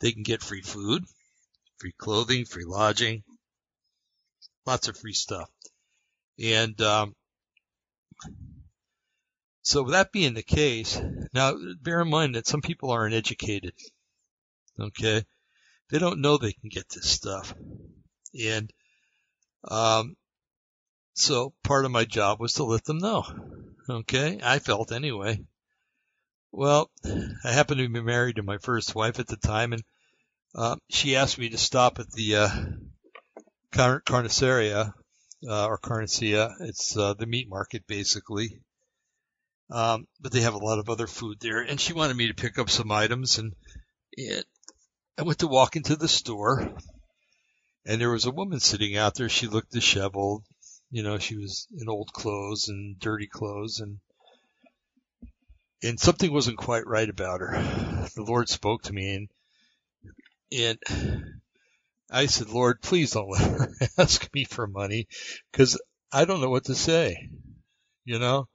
[0.00, 1.04] they can get free food,
[1.78, 3.22] free clothing, free lodging,
[4.66, 5.48] lots of free stuff.
[6.42, 7.14] And um,
[9.62, 11.00] so that being the case,
[11.32, 13.74] now bear in mind that some people aren't educated.
[14.78, 15.24] Okay.
[15.90, 17.54] They don't know they can get this stuff.
[18.34, 18.72] And,
[19.64, 20.16] um,
[21.14, 23.24] so part of my job was to let them know.
[23.88, 24.40] Okay.
[24.42, 25.44] I felt anyway.
[26.50, 29.82] Well, I happened to be married to my first wife at the time and,
[30.54, 32.50] uh, she asked me to stop at the, uh,
[33.72, 34.92] carniceria,
[35.48, 36.54] uh, or carnicia.
[36.60, 38.60] It's, uh, the meat market basically
[39.72, 41.60] um, but they have a lot of other food there.
[41.60, 43.54] And she wanted me to pick up some items, and
[44.12, 44.44] it,
[45.18, 46.74] I went to walk into the store,
[47.84, 49.28] and there was a woman sitting out there.
[49.28, 50.44] She looked disheveled.
[50.90, 53.98] You know, she was in old clothes and dirty clothes, and
[55.82, 58.08] and something wasn't quite right about her.
[58.14, 59.28] The Lord spoke to me, and
[60.52, 61.40] and
[62.10, 65.08] I said, Lord, please don't let her ask me for money,
[65.50, 65.80] because
[66.12, 67.30] I don't know what to say.
[68.04, 68.48] You know,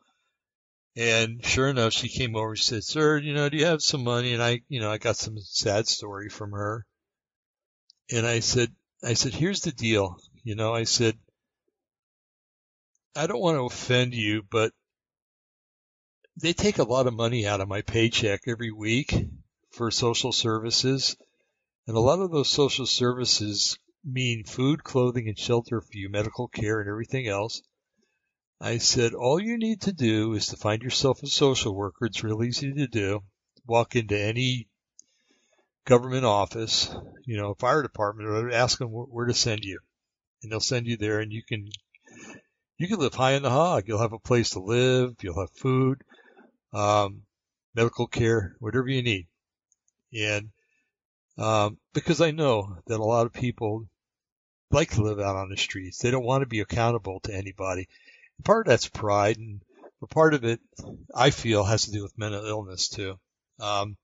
[0.95, 2.55] and sure enough, she came over.
[2.55, 4.97] She said, "Sir, you know, do you have some money?" And I, you know, I
[4.97, 6.86] got some sad story from her.
[8.09, 8.73] And I said,
[9.03, 10.17] I said, "Here's the deal.
[10.43, 11.17] You know, I said,
[13.15, 14.73] I don't want to offend you, but
[16.35, 19.13] they take a lot of money out of my paycheck every week
[19.71, 21.15] for social services,
[21.87, 26.47] and a lot of those social services mean food, clothing, and shelter for you, medical
[26.47, 27.61] care, and everything else."
[28.59, 32.05] I said, all you need to do is to find yourself a social worker.
[32.07, 33.21] It's real easy to do.
[33.67, 34.67] Walk into any
[35.88, 36.93] government office,
[37.25, 39.79] you know, fire department, or ask them where to send you,
[40.43, 41.67] and they'll send you there, and you can
[42.77, 43.85] you can live high in the hog.
[43.88, 45.15] You'll have a place to live.
[45.21, 46.03] You'll have food,
[46.73, 47.23] um,
[47.73, 49.27] medical care, whatever you need,
[50.13, 50.49] and
[51.38, 53.88] um, because I know that a lot of people
[54.69, 55.99] like to live out on the streets.
[55.99, 57.88] They don't want to be accountable to anybody.
[58.43, 59.61] Part of that's pride, and
[60.01, 60.59] but part of it,
[61.15, 63.17] I feel, has to do with mental illness too.
[63.59, 63.97] Um,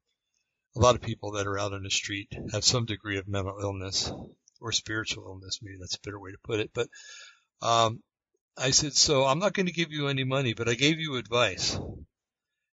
[0.76, 3.59] a lot of people that are out on the street have some degree of mental
[3.61, 4.11] illness
[4.59, 5.59] or spiritual illness.
[5.61, 6.71] Maybe that's a better way to put it.
[6.74, 6.89] But
[7.61, 8.01] um,
[8.57, 11.15] I said, so I'm not going to give you any money, but I gave you
[11.15, 11.78] advice.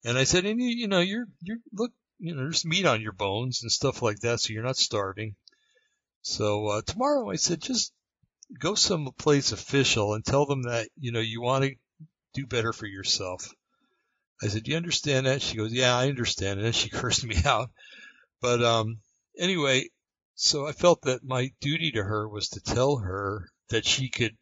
[0.03, 3.01] And I said, and you, you know, you're, you're, look, you know, there's meat on
[3.01, 5.35] your bones and stuff like that, so you're not starving.
[6.21, 7.93] So uh, tomorrow, I said, just
[8.59, 11.75] go someplace official and tell them that you know you want to
[12.33, 13.53] do better for yourself.
[14.41, 17.25] I said, "Do you understand that?" She goes, "Yeah, I understand." And then she cursed
[17.25, 17.71] me out.
[18.41, 18.99] But um,
[19.37, 19.89] anyway,
[20.35, 24.37] so I felt that my duty to her was to tell her that she could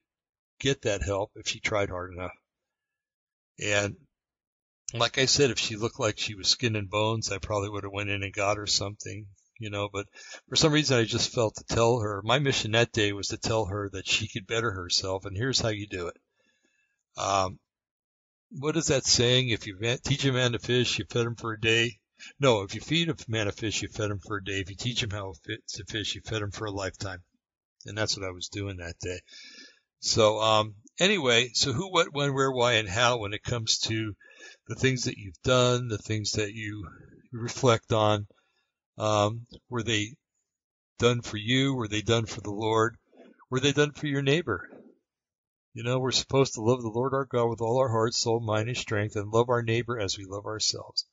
[0.60, 2.36] get that help if she tried hard enough.
[3.60, 3.96] And
[4.93, 7.84] like I said, if she looked like she was skin and bones, I probably would
[7.84, 9.28] have went in and got her something
[9.60, 10.08] you know, but
[10.50, 13.38] for some reason I just felt to tell her, my mission that day was to
[13.38, 16.18] tell her that she could better herself and here's how you do it.
[17.18, 17.60] Um,
[18.52, 19.50] what is that saying?
[19.50, 22.00] If you teach a man to fish, you fed him for a day.
[22.39, 24.59] No, if you feed a man a fish, you fed him for a day.
[24.59, 27.23] If you teach him how to fish, you fed him for a lifetime.
[27.86, 29.19] And that's what I was doing that day.
[29.99, 34.15] So, um, anyway, so who, what, when, where, why, and how when it comes to
[34.67, 36.88] the things that you've done, the things that you
[37.32, 38.28] reflect on,
[38.97, 40.15] um, were they
[40.99, 41.73] done for you?
[41.73, 42.97] Were they done for the Lord?
[43.49, 44.69] Were they done for your neighbor?
[45.73, 48.39] You know, we're supposed to love the Lord our God with all our heart, soul,
[48.39, 51.05] mind, and strength, and love our neighbor as we love ourselves.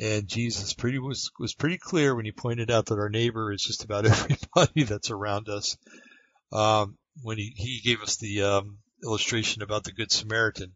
[0.00, 3.62] And Jesus pretty was was pretty clear when he pointed out that our neighbor is
[3.62, 5.76] just about everybody that's around us.
[6.52, 10.72] Um, when he, he gave us the um, illustration about the Good Samaritan,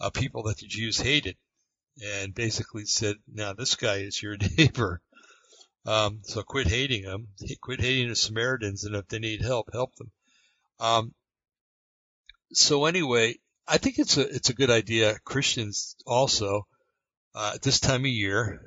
[0.00, 1.36] uh, people that the Jews hated
[2.04, 5.00] and basically said, now this guy is your neighbor.
[5.86, 7.28] Um, so quit hating them,
[7.60, 10.10] quit hating the Samaritans, and if they need help, help them.
[10.80, 11.14] Um,
[12.52, 13.36] so anyway,
[13.68, 15.18] I think it's a it's a good idea.
[15.24, 16.66] Christians also
[17.36, 18.60] uh, at this time of year.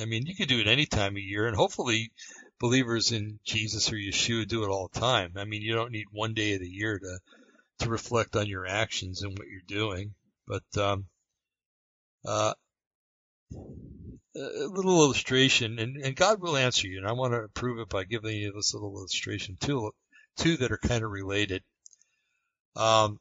[0.00, 2.12] I mean, you could do it any time of year, and hopefully,
[2.58, 5.32] believers in Jesus or Yeshua do it all the time.
[5.36, 7.18] I mean, you don't need one day of the year to
[7.80, 10.14] to reflect on your actions and what you're doing.
[10.46, 11.06] But um,
[12.24, 12.54] uh,
[14.34, 16.98] a little illustration, and, and God will answer you.
[16.98, 19.92] And I want to prove it by giving you this little illustration, two,
[20.36, 21.62] two that are kind of related.
[22.76, 23.18] Um,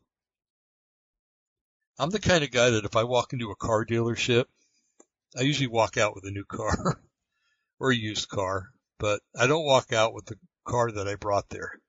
[1.99, 4.45] I'm the kind of guy that if I walk into a car dealership,
[5.37, 7.01] I usually walk out with a new car
[7.79, 8.69] or a used car,
[8.99, 11.79] but I don't walk out with the car that I brought there.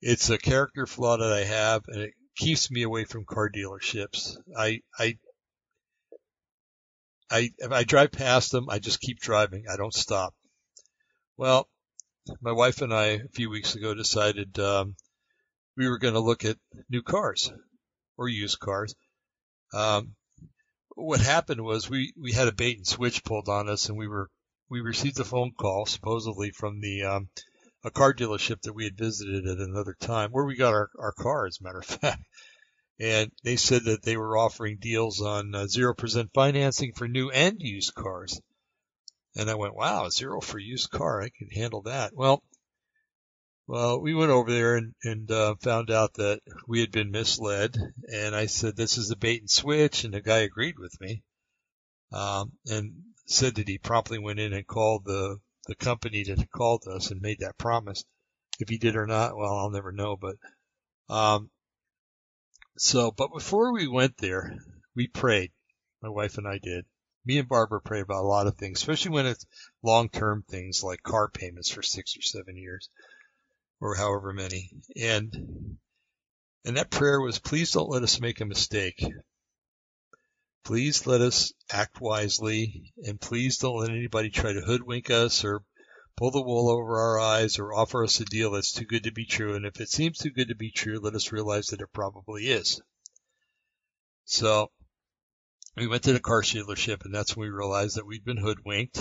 [0.00, 4.36] It's a character flaw that I have, and it keeps me away from car dealerships.
[4.56, 5.18] I, I
[7.30, 9.64] I if I drive past them, I just keep driving.
[9.68, 10.34] I don't stop.
[11.36, 11.68] Well,
[12.40, 14.96] my wife and I a few weeks ago decided um,
[15.76, 16.58] we were going to look at
[16.88, 17.52] new cars
[18.16, 18.94] or used cars.
[19.74, 20.14] Um,
[20.96, 24.08] what happened was we we had a bait and switch pulled on us, and we
[24.08, 24.28] were
[24.68, 27.28] we received a phone call supposedly from the um,
[27.84, 31.12] a car dealership that we had visited at another time, where we got our our
[31.12, 32.22] car, as a matter of fact
[32.98, 37.56] and they said that they were offering deals on uh, 0% financing for new and
[37.60, 38.40] used cars.
[39.34, 41.20] And I went, wow, zero for used car.
[41.20, 42.12] I can handle that.
[42.14, 42.42] Well,
[43.66, 47.76] well, we went over there and, and uh, found out that we had been misled.
[48.12, 50.04] And I said, this is a bait and switch.
[50.04, 51.22] And the guy agreed with me.
[52.12, 52.92] Um, and
[53.26, 57.10] said that he promptly went in and called the, the company that had called us
[57.10, 58.04] and made that promise.
[58.60, 60.16] If he did or not, well, I'll never know.
[60.16, 60.36] But,
[61.08, 61.50] um,
[62.78, 64.56] so, but before we went there,
[64.94, 65.50] we prayed.
[66.02, 66.84] My wife and I did.
[67.24, 69.44] Me and Barbara pray about a lot of things, especially when it's
[69.82, 72.88] long-term things like car payments for six or seven years
[73.80, 74.70] or however many.
[74.96, 75.78] And,
[76.64, 79.04] and that prayer was, please don't let us make a mistake.
[80.64, 85.62] Please let us act wisely and please don't let anybody try to hoodwink us or
[86.16, 89.12] pull the wool over our eyes or offer us a deal that's too good to
[89.12, 89.54] be true.
[89.54, 92.48] And if it seems too good to be true, let us realize that it probably
[92.48, 92.80] is.
[94.24, 94.72] So
[95.76, 98.98] we went to the car dealership and that's when we realized that we'd been hoodwinked.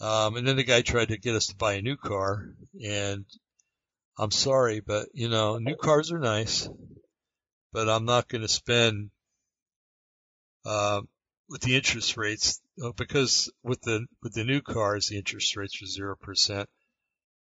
[0.00, 3.24] Um, and then the guy tried to get us to buy a new car and
[4.18, 6.68] I'm sorry, but you know, new cars are nice,
[7.72, 9.10] but I'm not going to spend
[10.64, 11.02] uh,
[11.48, 15.80] with the interest rates uh, because with the with the new cars the interest rates
[15.80, 16.68] are zero percent.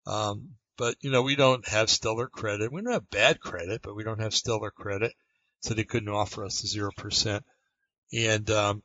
[0.06, 2.72] Um, but you know we don't have stellar credit.
[2.72, 5.14] We don't have bad credit, but we don't have stellar credit,
[5.62, 7.46] so they couldn't offer us the zero percent.
[8.12, 8.84] And um,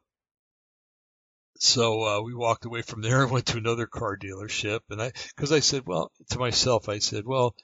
[1.59, 4.81] so uh, we walked away from there and went to another car dealership.
[4.89, 7.55] And I, because I said, well, to myself, I said, well,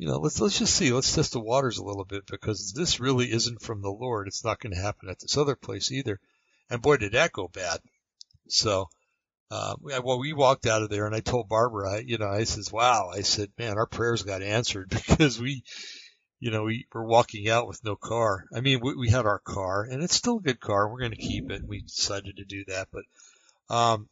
[0.00, 3.00] you know, let's let's just see, let's test the waters a little bit because this
[3.00, 4.28] really isn't from the Lord.
[4.28, 6.18] It's not going to happen at this other place either.
[6.70, 7.80] And boy, did that go bad.
[8.48, 8.86] So,
[9.50, 12.44] uh, well, we walked out of there, and I told Barbara, I, you know, I
[12.44, 15.64] says, wow, I said, man, our prayers got answered because we,
[16.38, 18.46] you know, we were walking out with no car.
[18.56, 20.90] I mean, we, we had our car, and it's still a good car.
[20.90, 21.68] We're going to keep it.
[21.68, 23.04] We decided to do that, but
[23.68, 24.08] um,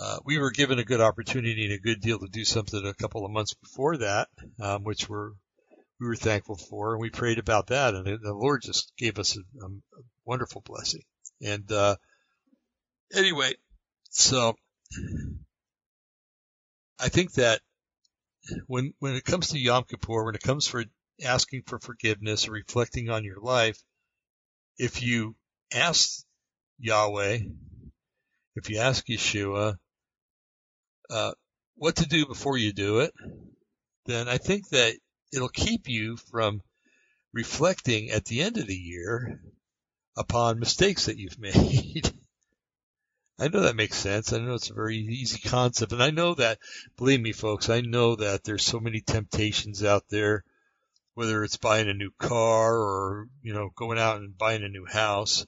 [0.00, 2.94] uh, we were given a good opportunity and a good deal to do something a
[2.94, 4.28] couple of months before that,
[4.58, 5.32] um, which we're
[6.00, 9.36] we were thankful for, and we prayed about that, and the Lord just gave us
[9.36, 9.68] a, a
[10.24, 11.02] wonderful blessing.
[11.42, 11.96] And uh,
[13.14, 13.52] anyway,
[14.08, 14.54] so
[16.98, 17.60] I think that
[18.66, 20.82] when when it comes to Yom Kippur, when it comes for
[21.22, 23.78] asking for forgiveness or reflecting on your life,
[24.78, 25.36] if you
[25.74, 26.24] ask
[26.78, 27.40] Yahweh,
[28.56, 29.76] if you ask Yeshua
[31.10, 31.32] uh,
[31.76, 33.12] what to do before you do it,
[34.06, 34.94] then I think that
[35.32, 36.62] it'll keep you from
[37.32, 39.40] reflecting at the end of the year
[40.16, 42.12] upon mistakes that you've made.
[43.38, 44.32] I know that makes sense.
[44.32, 45.92] I know it's a very easy concept.
[45.92, 46.58] And I know that,
[46.98, 50.44] believe me, folks, I know that there's so many temptations out there,
[51.14, 54.84] whether it's buying a new car or, you know, going out and buying a new
[54.84, 55.46] house.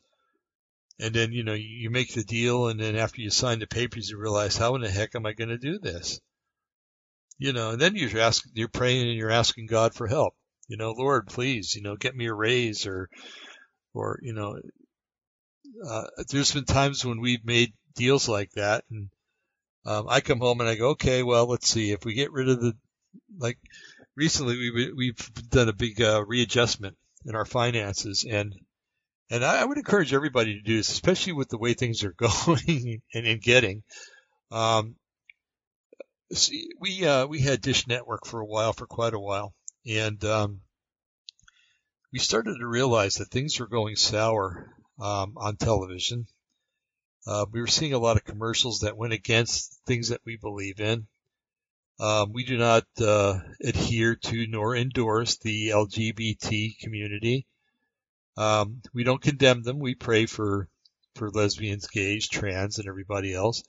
[1.00, 4.10] And then, you know, you make the deal and then after you sign the papers,
[4.10, 6.20] you realize, how in the heck am I going to do this?
[7.38, 10.34] You know, and then you're asking, you're praying and you're asking God for help.
[10.68, 13.08] You know, Lord, please, you know, get me a raise or,
[13.94, 14.58] or, you know,
[15.86, 18.84] uh, there's been times when we've made deals like that.
[18.90, 19.08] And
[19.84, 22.48] um, I come home and I go, okay, well, let's see if we get rid
[22.48, 22.74] of the
[23.38, 23.58] like
[24.16, 28.54] recently we we've done a big uh, readjustment in our finances and
[29.32, 32.12] and I, I would encourage everybody to do this, especially with the way things are
[32.18, 33.82] going and, and getting.
[34.50, 34.96] Um,
[36.32, 39.54] see, we uh, we had Dish Network for a while, for quite a while,
[39.86, 40.60] and um,
[42.12, 44.70] we started to realize that things were going sour
[45.00, 46.26] um, on television.
[47.26, 50.78] Uh, we were seeing a lot of commercials that went against things that we believe
[50.78, 51.06] in.
[51.98, 57.46] Um, we do not uh, adhere to nor endorse the LGBT community.
[58.36, 59.78] Um, we don't condemn them.
[59.78, 60.68] We pray for
[61.14, 63.62] for lesbians, gays, trans, and everybody else.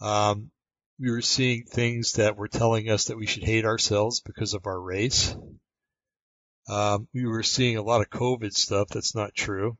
[0.00, 0.50] Um,
[0.98, 4.66] we were seeing things that were telling us that we should hate ourselves because of
[4.66, 5.34] our race.
[6.68, 9.78] Um, we were seeing a lot of COVID stuff that's not true.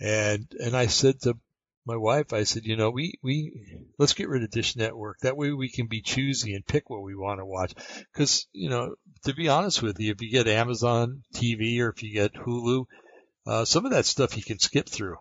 [0.00, 1.38] And and I said to
[1.86, 3.52] my wife, I said, you know, we, we,
[3.98, 5.18] let's get rid of Dish Network.
[5.20, 7.74] That way we can be choosy and pick what we want to watch.
[8.16, 8.94] Cause, you know,
[9.24, 12.84] to be honest with you, if you get Amazon TV or if you get Hulu,
[13.46, 15.16] uh, some of that stuff you can skip through.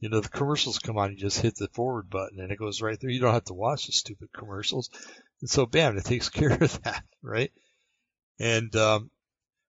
[0.00, 2.80] You know, the commercials come on, you just hit the forward button and it goes
[2.80, 3.10] right there.
[3.10, 4.90] You don't have to watch the stupid commercials.
[5.40, 7.50] And so bam, it takes care of that, right?
[8.38, 9.10] And, um,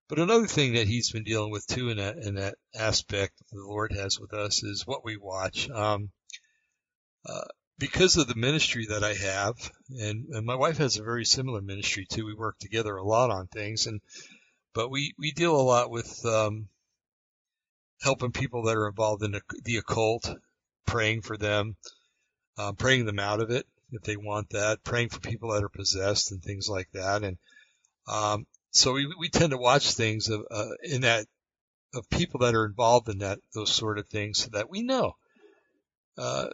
[0.08, 3.60] but another thing that he's been dealing with too in that, in that aspect the
[3.60, 5.70] Lord has with us is what we watch.
[5.70, 6.10] Um,
[7.26, 7.42] uh,
[7.80, 9.56] because of the ministry that I have,
[9.90, 12.26] and, and my wife has a very similar ministry too.
[12.26, 14.02] We work together a lot on things, and
[14.74, 16.68] but we we deal a lot with um,
[18.02, 20.30] helping people that are involved in the, the occult,
[20.86, 21.78] praying for them,
[22.58, 25.70] um, praying them out of it if they want that, praying for people that are
[25.70, 27.38] possessed and things like that, and
[28.08, 31.26] um, so we we tend to watch things of, uh, in that
[31.94, 35.16] of people that are involved in that those sort of things so that we know.
[36.18, 36.50] Uh,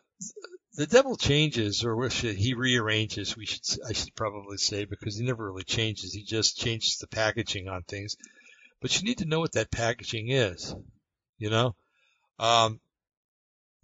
[0.76, 3.38] the devil changes, or should, he rearranges.
[3.38, 6.14] We should, I should probably say, because he never really changes.
[6.14, 8.18] He just changes the packaging on things.
[8.82, 10.76] But you need to know what that packaging is.
[11.38, 11.76] You know,
[12.40, 12.80] um,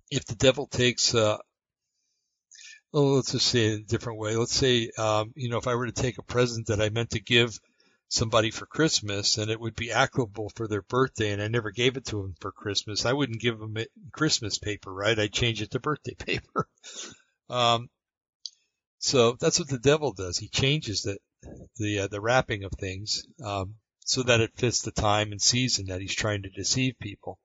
[0.09, 1.37] if the devil takes, uh,
[2.91, 4.35] well, let's just say it a different way.
[4.35, 7.11] Let's say, um, you know, if I were to take a present that I meant
[7.11, 7.57] to give
[8.11, 11.95] somebody for Christmas and it would be applicable for their birthday and I never gave
[11.95, 13.77] it to them for Christmas, I wouldn't give them
[14.11, 15.17] Christmas paper, right?
[15.17, 16.67] I'd change it to birthday paper.
[17.49, 17.89] um,
[18.99, 20.37] so that's what the devil does.
[20.37, 21.17] He changes the
[21.77, 25.85] the uh, the wrapping of things um, so that it fits the time and season
[25.85, 27.39] that he's trying to deceive people.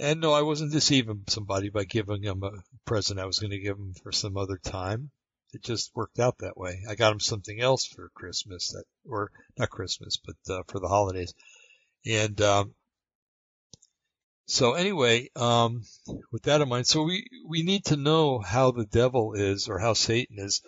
[0.00, 2.50] And no, I wasn't deceiving somebody by giving them a
[2.84, 5.12] present I was going to give them for some other time
[5.54, 6.82] it just worked out that way.
[6.88, 10.88] I got him something else for Christmas that, or not Christmas, but uh, for the
[10.88, 11.34] holidays.
[12.06, 12.74] And um,
[14.46, 15.84] so anyway, um,
[16.30, 19.78] with that in mind, so we we need to know how the devil is or
[19.78, 20.60] how Satan is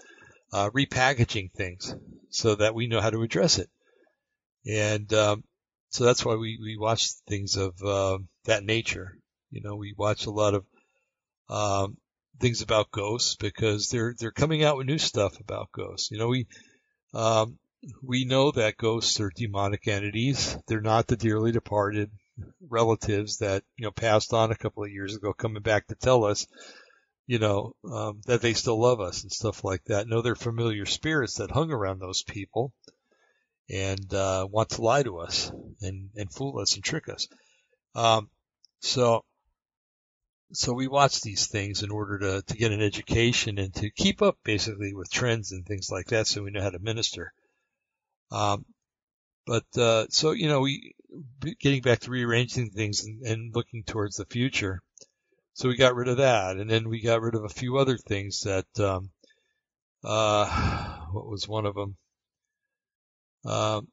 [0.53, 1.95] uh, repackaging things
[2.31, 3.69] so that we know how to address it.
[4.67, 5.45] And um,
[5.91, 9.19] so that's why we we watch things of uh, that nature.
[9.51, 10.65] You know, we watch a lot of
[11.49, 11.99] um,
[12.41, 16.11] things about ghosts because they're they're coming out with new stuff about ghosts.
[16.11, 16.47] You know, we
[17.15, 17.59] um,
[18.03, 20.57] we know that ghosts are demonic entities.
[20.67, 22.11] They're not the dearly departed
[22.69, 26.25] relatives that you know passed on a couple of years ago, coming back to tell
[26.25, 26.47] us,
[27.27, 30.09] you know, um, that they still love us and stuff like that.
[30.09, 32.73] No, they're familiar spirits that hung around those people
[33.69, 37.29] and uh, want to lie to us and and fool us and trick us.
[37.95, 38.29] Um,
[38.81, 39.25] so
[40.53, 44.23] so we watch these things in order to, to get an education and to keep
[44.23, 47.33] up basically with trends and things like that so we know how to minister.
[48.31, 48.65] Um,
[49.47, 50.95] but, uh, so, you know, we,
[51.61, 54.83] getting back to rearranging things and, and looking towards the future.
[55.55, 57.97] So we got rid of that and then we got rid of a few other
[57.97, 59.11] things that, um,
[60.05, 61.97] uh, what was one of them?
[63.45, 63.89] Um,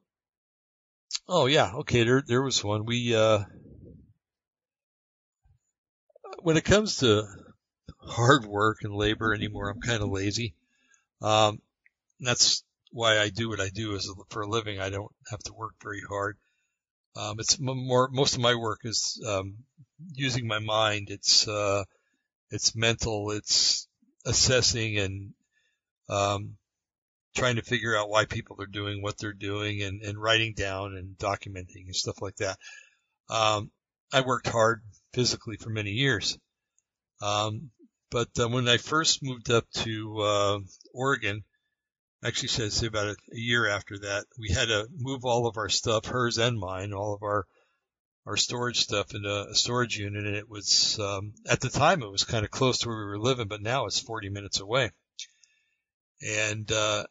[1.28, 2.86] oh yeah, okay, there, there was one.
[2.86, 3.44] We, uh,
[6.44, 7.26] when it comes to
[8.00, 10.56] hard work and labor anymore, I'm kind of lazy.
[11.22, 11.62] Um,
[12.20, 14.80] that's why I do what I do as for a living.
[14.80, 16.38] I don't have to work very hard.
[17.16, 19.56] Um, it's more, most of my work is, um,
[20.14, 21.10] using my mind.
[21.10, 21.86] It's, uh,
[22.52, 23.32] it's mental.
[23.32, 23.88] It's
[24.26, 25.34] assessing and,
[26.10, 26.58] um,
[27.36, 30.96] trying to figure out why people are doing what they're doing and, and writing down
[30.98, 32.60] and documenting and stuff like that.
[33.30, 33.72] Um,
[34.12, 34.82] I worked hard
[35.14, 36.38] physically for many years.
[37.22, 37.72] Um,
[38.10, 40.60] but uh, when I first moved up to uh,
[40.94, 41.44] Oregon,
[42.24, 45.58] actually said say about a, a, year after that, we had to move all of
[45.58, 47.46] our stuff, hers and mine, all of our
[48.26, 52.12] our storage stuff into a storage unit, and it was um, at the time it
[52.12, 54.92] was kind of close to where we were living, but now it's 40 minutes away.
[56.26, 57.06] And uh,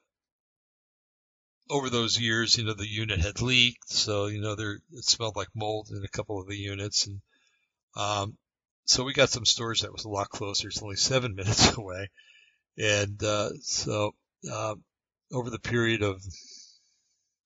[1.68, 5.36] over those years, you know, the unit had leaked, so you know there it smelled
[5.36, 7.20] like mold in a couple of the units, and
[7.96, 8.36] um,
[8.84, 10.68] so we got some storage that was a lot closer.
[10.68, 12.08] It's only seven minutes away.
[12.78, 14.12] And, uh, so,
[14.50, 14.74] uh,
[15.32, 16.22] over the period of,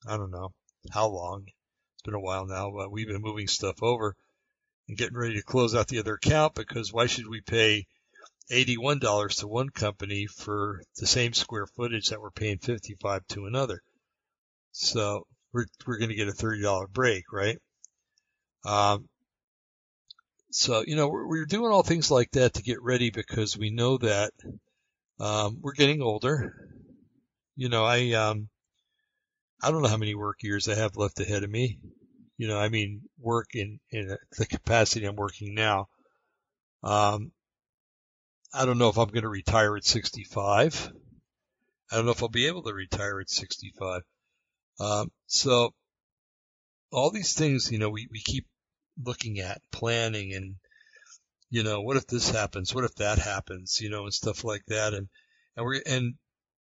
[0.09, 0.53] I don't know
[0.91, 4.15] how long, it's been a while now, but we've been moving stuff over
[4.89, 7.87] and getting ready to close out the other account because why should we pay
[8.51, 13.81] $81 to one company for the same square footage that we're paying 55 to another?
[14.73, 17.59] So we're, we're going to get a $30 break, right?
[18.65, 19.09] Um,
[20.59, 23.69] so, you know, we're, we're doing all things like that to get ready because we
[23.69, 24.33] know that
[25.21, 26.55] um, we're getting older.
[27.57, 28.49] You know, I um,
[29.63, 31.79] I don't know how many work years I have left ahead of me.
[32.39, 35.89] You know, I mean, work in in the capacity I'm working now.
[36.83, 37.33] Um,
[38.55, 40.91] I don't know if I'm going to retire at 65.
[41.93, 44.01] I don't know if I'll be able to retire at 65.
[44.81, 45.75] Um, so
[46.91, 48.47] all these things, you know, we, we keep
[49.03, 50.57] looking at planning and
[51.51, 52.75] you know what if this happens?
[52.75, 53.81] What if that happens?
[53.81, 54.95] You know and stuff like that.
[54.95, 55.09] And
[55.57, 56.15] and we're and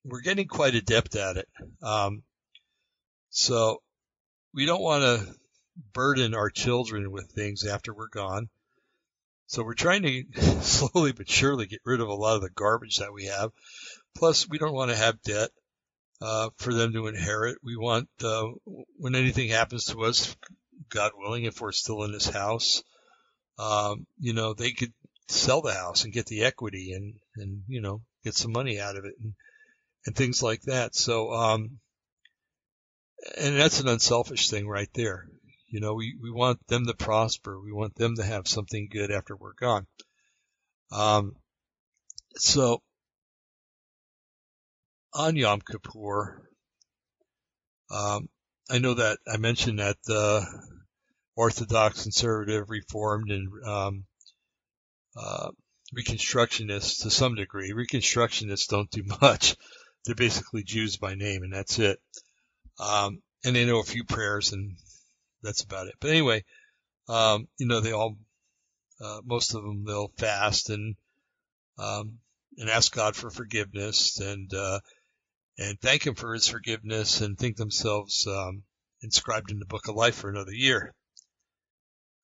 [0.05, 1.49] we're getting quite adept at it.
[1.82, 2.23] Um
[3.31, 3.82] so
[4.55, 5.35] we don't want to
[5.93, 8.49] burden our children with things after we're gone.
[9.47, 10.24] So we're trying to
[10.62, 13.51] slowly but surely get rid of a lot of the garbage that we have.
[14.16, 15.51] Plus we don't want to have debt
[16.23, 17.59] uh, for them to inherit.
[17.62, 18.47] We want, uh,
[18.97, 20.36] when anything happens to us,
[20.93, 22.82] God willing, if we're still in this house,
[23.59, 24.93] um, you know, they could
[25.28, 28.97] sell the house and get the equity and, and, you know, get some money out
[28.97, 29.35] of it and,
[30.06, 30.94] and things like that.
[30.94, 31.78] So, um,
[33.39, 35.27] and that's an unselfish thing right there.
[35.69, 37.59] You know, we, we want them to prosper.
[37.60, 39.86] We want them to have something good after we're gone.
[40.90, 41.32] Um,
[42.36, 42.82] so
[45.14, 46.43] on Yom Kippur,
[47.90, 48.28] um,
[48.70, 50.47] I know that I mentioned that the
[51.37, 54.05] Orthodox, conservative, Reformed, and um,
[55.17, 55.51] uh,
[55.95, 57.73] Reconstructionists to some degree.
[57.73, 59.57] Reconstructionists don't do much.
[60.05, 62.01] They're basically Jews by name, and that's it.
[62.79, 64.77] Um, and they know a few prayers, and
[65.43, 65.95] that's about it.
[66.01, 66.45] But anyway,
[67.09, 68.17] um, you know, they all,
[69.01, 70.97] uh, most of them, they'll fast and
[71.79, 72.19] um,
[72.59, 74.81] and ask God for forgiveness and uh,
[75.59, 78.63] and thank Him for His forgiveness and think themselves um,
[79.03, 80.95] inscribed in the Book of Life for another year.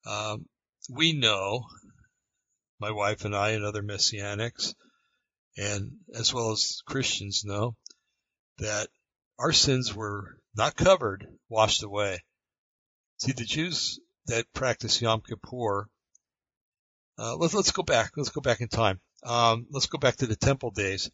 [0.09, 0.47] Um,
[0.89, 1.67] we know,
[2.81, 4.75] my wife and I and other messianics,
[5.59, 7.77] and as well as Christians know,
[8.57, 8.89] that
[9.39, 12.21] our sins were not covered, washed away.
[13.19, 15.89] See, the Jews that practice Yom Kippur,
[17.19, 18.13] uh, let's let's go back.
[18.17, 19.01] Let's go back in time.
[19.25, 21.11] Um, let's go back to the temple days.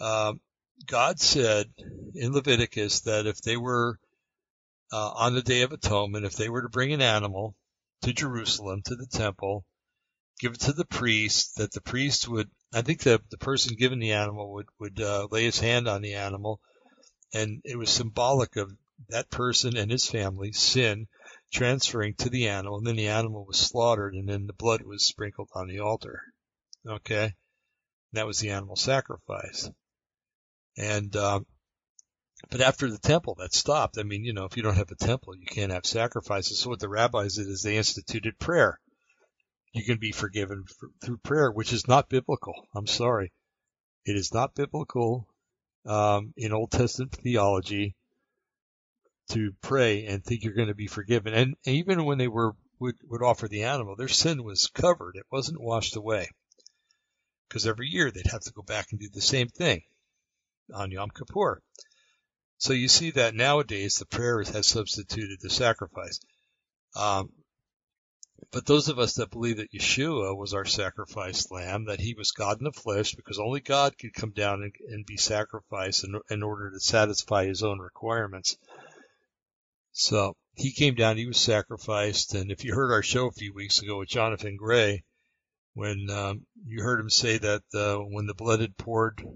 [0.00, 0.40] Um,
[0.84, 1.72] God said
[2.14, 3.98] in Leviticus that if they were
[4.92, 7.54] uh, on the Day of Atonement, if they were to bring an animal
[8.02, 9.64] to Jerusalem to the temple,
[10.38, 13.98] give it to the priest, that the priest would, I think the the person given
[13.98, 16.60] the animal would would uh, lay his hand on the animal,
[17.32, 18.72] and it was symbolic of
[19.08, 21.06] that person and his family sin
[21.52, 25.06] transferring to the animal, and then the animal was slaughtered, and then the blood was
[25.06, 26.22] sprinkled on the altar.
[26.86, 27.34] Okay,
[28.12, 29.70] that was the animal sacrifice.
[30.76, 31.46] And um,
[32.50, 33.98] but after the temple, that stopped.
[33.98, 36.60] I mean, you know, if you don't have a temple, you can't have sacrifices.
[36.60, 38.78] So what the rabbis did is they instituted prayer.
[39.72, 42.54] You can be forgiven for, through prayer, which is not biblical.
[42.74, 43.32] I'm sorry,
[44.04, 45.28] it is not biblical
[45.84, 47.94] um, in Old Testament theology
[49.30, 51.34] to pray and think you're going to be forgiven.
[51.34, 55.16] And even when they were would, would offer the animal, their sin was covered.
[55.16, 56.28] It wasn't washed away.
[57.48, 59.82] Because every year they'd have to go back and do the same thing
[60.72, 61.62] on Yom Kippur.
[62.58, 66.20] So you see that nowadays the prayer has substituted the sacrifice.
[66.94, 67.30] Um,
[68.50, 72.32] but those of us that believe that Yeshua was our sacrificed lamb, that he was
[72.32, 76.20] God in the flesh, because only God could come down and, and be sacrificed in,
[76.30, 78.56] in order to satisfy his own requirements,
[79.98, 82.34] so he came down, he was sacrificed.
[82.34, 85.04] And if you heard our show a few weeks ago with Jonathan Gray,
[85.72, 89.26] when um, you heard him say that uh, when the blood had poured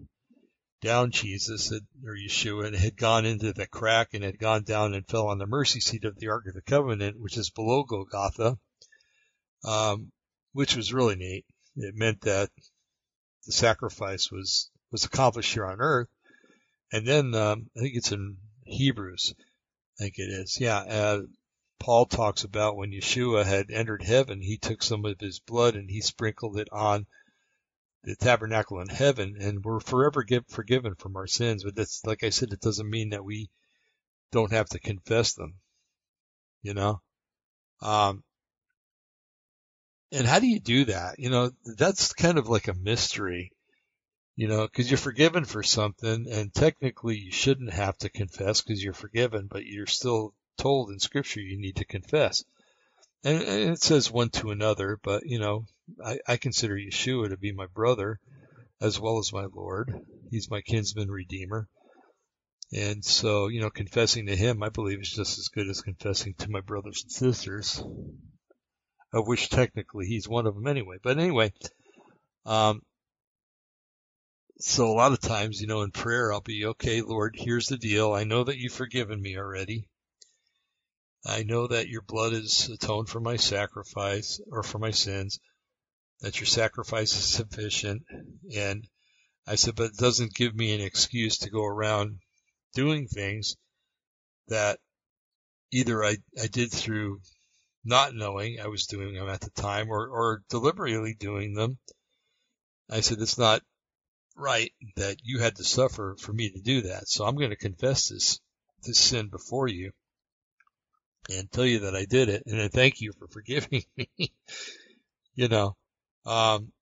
[0.80, 5.06] down Jesus or Yeshua and had gone into the crack and had gone down and
[5.06, 8.58] fell on the mercy seat of the Ark of the Covenant, which is below Golgotha,
[9.64, 10.10] um,
[10.52, 11.44] which was really neat.
[11.76, 12.50] It meant that
[13.46, 16.08] the sacrifice was was accomplished here on earth.
[16.92, 19.34] And then um, I think it's in Hebrews
[20.00, 20.58] I think it is.
[20.58, 20.78] Yeah.
[20.78, 21.22] Uh,
[21.78, 25.90] Paul talks about when Yeshua had entered heaven, he took some of his blood and
[25.90, 27.06] he sprinkled it on
[28.04, 31.64] the tabernacle in heaven, and we're forever give, forgiven from our sins.
[31.64, 33.50] But that's, like I said, it doesn't mean that we
[34.32, 35.54] don't have to confess them.
[36.62, 37.00] You know?
[37.82, 38.22] Um,
[40.12, 41.18] and how do you do that?
[41.18, 43.52] You know, that's kind of like a mystery
[44.40, 48.82] you know, because you're forgiven for something, and technically you shouldn't have to confess because
[48.82, 52.42] you're forgiven, but you're still told in Scripture you need to confess.
[53.22, 55.66] And, and it says one to another, but you know,
[56.04, 58.18] I, I consider Yeshua to be my brother
[58.80, 59.92] as well as my Lord.
[60.30, 61.68] He's my kinsman redeemer.
[62.72, 66.34] And so, you know, confessing to him, I believe, is just as good as confessing
[66.38, 67.82] to my brothers and sisters,
[69.12, 70.96] of which technically he's one of them anyway.
[71.02, 71.52] But anyway,
[72.46, 72.82] um,
[74.60, 77.76] so a lot of times, you know, in prayer, I'll be, okay, Lord, here's the
[77.76, 78.12] deal.
[78.12, 79.88] I know that you've forgiven me already.
[81.24, 85.38] I know that your blood is atoned for my sacrifice or for my sins,
[86.20, 88.02] that your sacrifice is sufficient.
[88.54, 88.88] And
[89.46, 92.20] I said, but it doesn't give me an excuse to go around
[92.74, 93.56] doing things
[94.48, 94.78] that
[95.70, 97.20] either I, I did through
[97.84, 101.78] not knowing I was doing them at the time or, or deliberately doing them.
[102.88, 103.62] I said, it's not
[104.36, 107.08] right that you had to suffer for me to do that.
[107.08, 108.40] So I'm going to confess this,
[108.82, 109.92] this sin before you
[111.30, 112.42] and tell you that I did it.
[112.46, 114.32] And I thank you for forgiving me.
[115.34, 115.76] you know,
[116.26, 116.72] um,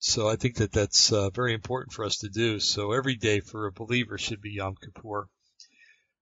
[0.00, 2.60] so I think that that's uh, very important for us to do.
[2.60, 5.28] So every day for a believer should be Yom Kippur,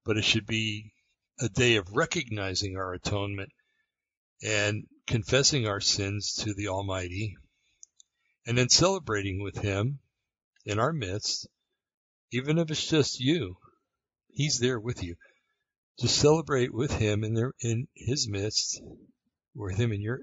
[0.04, 0.92] but it should be
[1.40, 3.50] a day of recognizing our atonement
[4.42, 7.36] and confessing our sins to the Almighty
[8.46, 9.98] and then celebrating with Him
[10.64, 11.46] in our midst,
[12.32, 13.56] even if it's just you,
[14.30, 15.16] He's there with you.
[15.98, 18.82] Just celebrate with Him in their in His midst,
[19.54, 20.20] with Him in your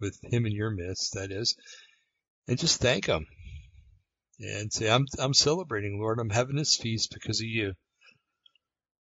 [0.00, 1.56] with Him in your midst, that is,
[2.46, 3.26] and just thank Him
[4.38, 6.20] and say, "I'm I'm celebrating, Lord.
[6.20, 7.74] I'm having this feast because of you."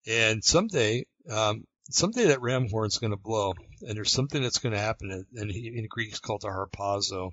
[0.05, 4.73] And someday, um, someday that ram horn's going to blow, and there's something that's going
[4.73, 7.31] to happen, and in Greek it's called the harpazo.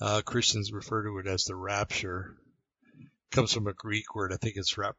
[0.00, 2.36] Uh, Christians refer to it as the rapture
[2.98, 4.32] It comes from a Greek word.
[4.32, 4.96] I think it's rap,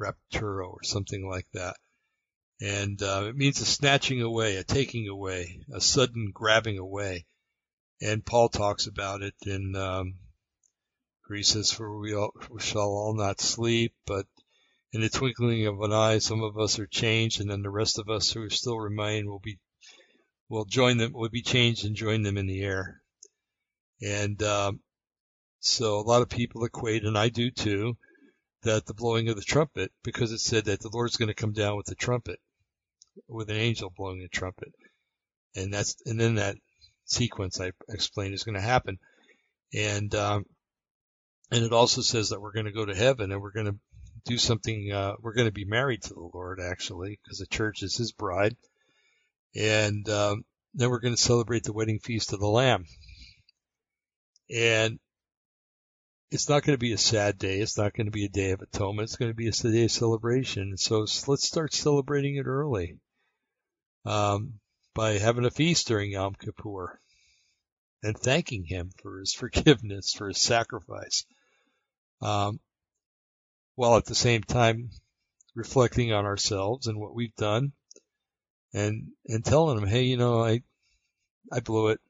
[0.00, 1.76] rapturo or something like that.
[2.60, 7.26] And uh, it means a snatching away, a taking away, a sudden grabbing away.
[8.00, 10.14] And Paul talks about it in, um,
[11.28, 14.26] he says, for we, all, we shall all not sleep, but
[14.92, 17.98] in the twinkling of an eye, some of us are changed, and then the rest
[17.98, 19.58] of us who still remain will be,
[20.48, 23.02] will join them, will be changed and join them in the air.
[24.00, 24.80] And, um,
[25.60, 27.96] so a lot of people equate, and I do too,
[28.62, 31.52] that the blowing of the trumpet, because it said that the Lord's going to come
[31.52, 32.38] down with the trumpet.
[33.28, 34.72] With an angel blowing a trumpet.
[35.54, 36.56] And that's, and then that
[37.04, 38.98] sequence I explained is going to happen.
[39.72, 40.44] And, um,
[41.50, 43.78] and it also says that we're going to go to heaven and we're going to
[44.24, 47.82] do something, uh, we're going to be married to the Lord actually, because the church
[47.82, 48.56] is his bride.
[49.54, 50.44] And, um,
[50.74, 52.84] then we're going to celebrate the wedding feast of the Lamb.
[54.54, 54.98] And
[56.30, 57.60] it's not going to be a sad day.
[57.60, 59.08] It's not going to be a day of atonement.
[59.08, 60.76] It's going to be a day of celebration.
[60.76, 62.98] So let's start celebrating it early
[64.06, 64.60] um,
[64.94, 66.98] by having a feast during Yom Kippur
[68.02, 71.24] and thanking Him for His forgiveness, for His sacrifice,
[72.22, 72.60] um,
[73.74, 74.90] while at the same time
[75.54, 77.72] reflecting on ourselves and what we've done,
[78.72, 80.62] and and telling Him, hey, you know, I
[81.52, 82.00] I blew it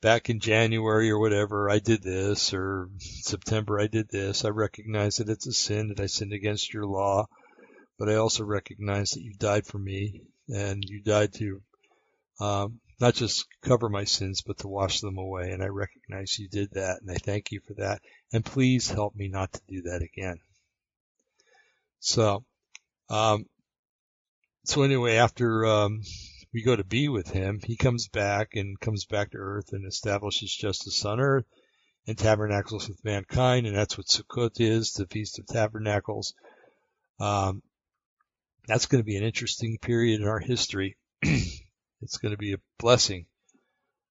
[0.00, 4.44] back in January or whatever, I did this, or September, I did this.
[4.44, 7.26] I recognize that it's a sin, that I sinned against your law,
[7.98, 10.22] but I also recognize that you died for me,
[10.52, 11.62] and you died to
[12.40, 15.50] um, not just cover my sins, but to wash them away.
[15.50, 18.00] And I recognize you did that, and I thank you for that.
[18.32, 20.38] And please help me not to do that again.
[22.00, 22.44] So,
[23.08, 23.46] um,
[24.64, 26.02] so anyway, after um,
[26.52, 29.86] we go to be with him, he comes back and comes back to earth and
[29.86, 31.46] establishes justice on earth
[32.06, 33.66] and tabernacles with mankind.
[33.66, 36.34] And that's what Sukkot is, the Feast of Tabernacles.
[37.18, 37.62] Um,
[38.70, 40.96] that's going to be an interesting period in our history.
[41.22, 43.26] it's going to be a blessing.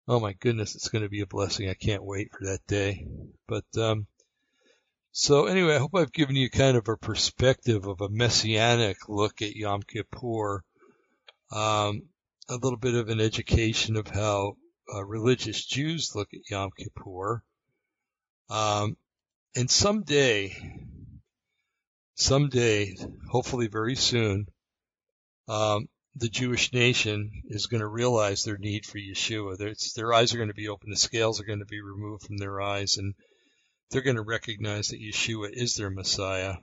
[0.07, 1.69] Oh my goodness, it's going to be a blessing.
[1.69, 3.05] I can't wait for that day.
[3.49, 4.07] But, um,
[5.11, 9.43] so anyway, I hope I've given you kind of a perspective of a messianic look
[9.43, 10.63] at Yom Kippur.
[11.51, 12.03] Um,
[12.49, 14.57] a little bit of an education of how
[14.95, 17.43] uh, religious Jews look at Yom Kippur.
[18.51, 18.97] Um,
[19.57, 20.57] and someday,
[22.15, 22.97] someday,
[23.31, 24.47] hopefully very soon,
[25.49, 29.57] um, the Jewish nation is going to realize their need for Yeshua.
[29.57, 32.25] Their, their eyes are going to be open, the scales are going to be removed
[32.25, 33.15] from their eyes, and
[33.91, 36.55] they're going to recognize that Yeshua is their Messiah.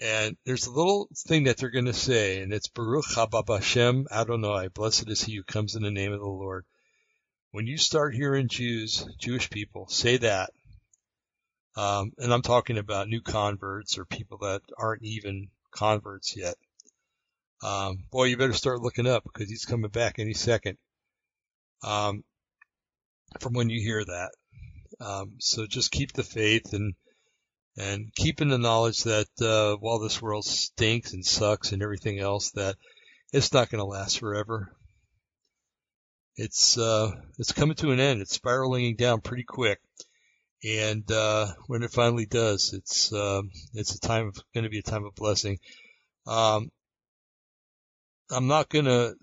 [0.00, 4.04] And there's a little thing that they're going to say, and it's Baruch haba b'Hashem
[4.10, 4.68] Adonai.
[4.68, 6.64] Blessed is he who comes in the name of the Lord.
[7.50, 10.50] When you start hearing Jews, Jewish people, say that,
[11.76, 16.56] um, and I'm talking about new converts or people that aren't even converts yet.
[17.62, 20.78] Um, boy, you better start looking up because he's coming back any second.
[21.82, 22.24] Um,
[23.38, 24.30] from when you hear that.
[25.00, 26.94] Um, so just keep the faith and
[27.76, 32.18] and keep in the knowledge that uh, while this world stinks and sucks and everything
[32.18, 32.76] else, that
[33.32, 34.74] it's not going to last forever.
[36.36, 38.20] It's uh, it's coming to an end.
[38.20, 39.80] It's spiraling down pretty quick,
[40.62, 43.42] and uh, when it finally does, it's uh,
[43.74, 45.58] it's a time of going to be a time of blessing.
[46.26, 46.70] Um,
[48.30, 49.14] I'm not going to.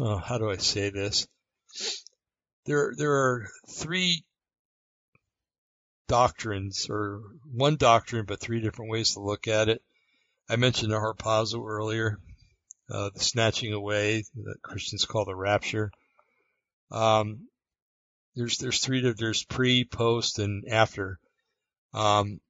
[0.00, 1.28] Oh, how do I say this?
[2.66, 4.24] There there are three
[6.08, 7.20] doctrines or
[7.52, 9.82] one doctrine, but three different ways to look at it.
[10.48, 12.18] I mentioned the harpazo earlier,
[12.90, 15.92] uh, the snatching away that Christians call the rapture.
[16.90, 17.48] Um,
[18.38, 21.18] there's there's three there's pre, post, and after.
[21.92, 22.40] Um,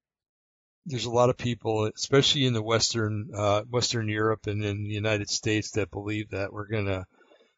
[0.86, 4.94] there's a lot of people, especially in the Western uh, Western Europe and in the
[4.94, 7.06] United States, that believe that we're gonna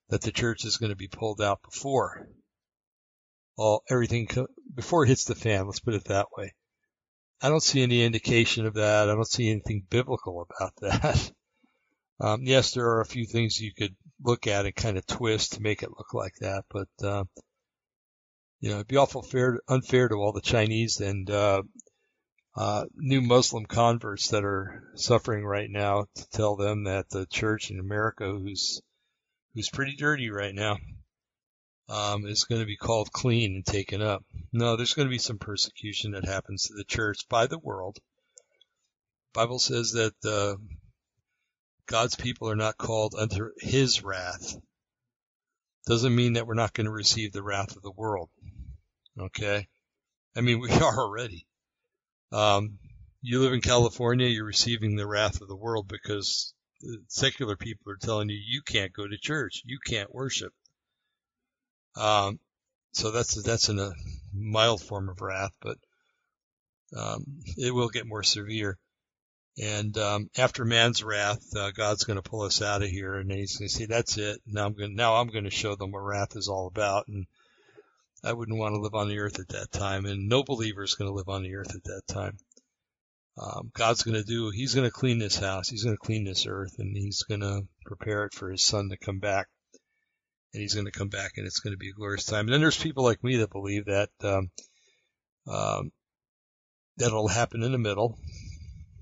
[0.09, 2.27] that the church is going to be pulled out before
[3.57, 4.29] all everything
[4.75, 5.67] before it hits the fan.
[5.67, 6.55] Let's put it that way.
[7.43, 9.09] I don't see any indication of that.
[9.09, 11.33] I don't see anything biblical about that.
[12.21, 15.55] Um, yes, there are a few things you could look at and kind of twist
[15.55, 17.25] to make it look like that, but uh,
[18.61, 21.63] you know, it'd be awful fair, unfair to all the Chinese and uh,
[22.55, 27.71] uh, new Muslim converts that are suffering right now to tell them that the church
[27.71, 28.83] in America, who's
[29.55, 30.77] who's pretty dirty right now,
[31.89, 34.25] um, is going to be called clean and taken up.
[34.53, 37.99] No, there's going to be some persecution that happens to the church by the world.
[39.33, 40.57] Bible says that uh,
[41.87, 44.57] God's people are not called unto His wrath.
[45.87, 48.31] Doesn't mean that we're not going to receive the wrath of the world.
[49.19, 49.69] Okay,
[50.37, 51.47] I mean we are already.
[52.33, 52.79] Um,
[53.23, 57.93] you live in California, you're receiving the wrath of the world because the secular people
[57.93, 60.53] are telling you you can't go to church, you can't worship.
[61.97, 62.39] Um,
[62.93, 63.93] so that's that's in a
[64.33, 65.79] mild form of wrath, but
[66.97, 67.25] um,
[67.57, 68.79] it will get more severe.
[69.61, 73.31] And um, after man's wrath, uh, God's going to pull us out of here, and
[73.31, 74.41] He's going to say, "That's it.
[74.47, 74.95] Now I'm going.
[74.95, 77.27] Now I'm going to show them what wrath is all about." And
[78.25, 80.95] I wouldn't want to live on the earth at that time, and no believer is
[80.95, 82.39] going to live on the earth at that time.
[83.39, 85.69] um, God's going to do, he's going to clean this house.
[85.69, 88.91] He's going to clean this earth and he's going to prepare it for his son
[88.91, 89.47] to come back.
[90.53, 92.47] And he's going to come back and it's going to be a glorious time.
[92.47, 94.51] And then there's people like me that believe that, um,
[95.49, 95.93] um,
[96.97, 98.19] that'll happen in the middle,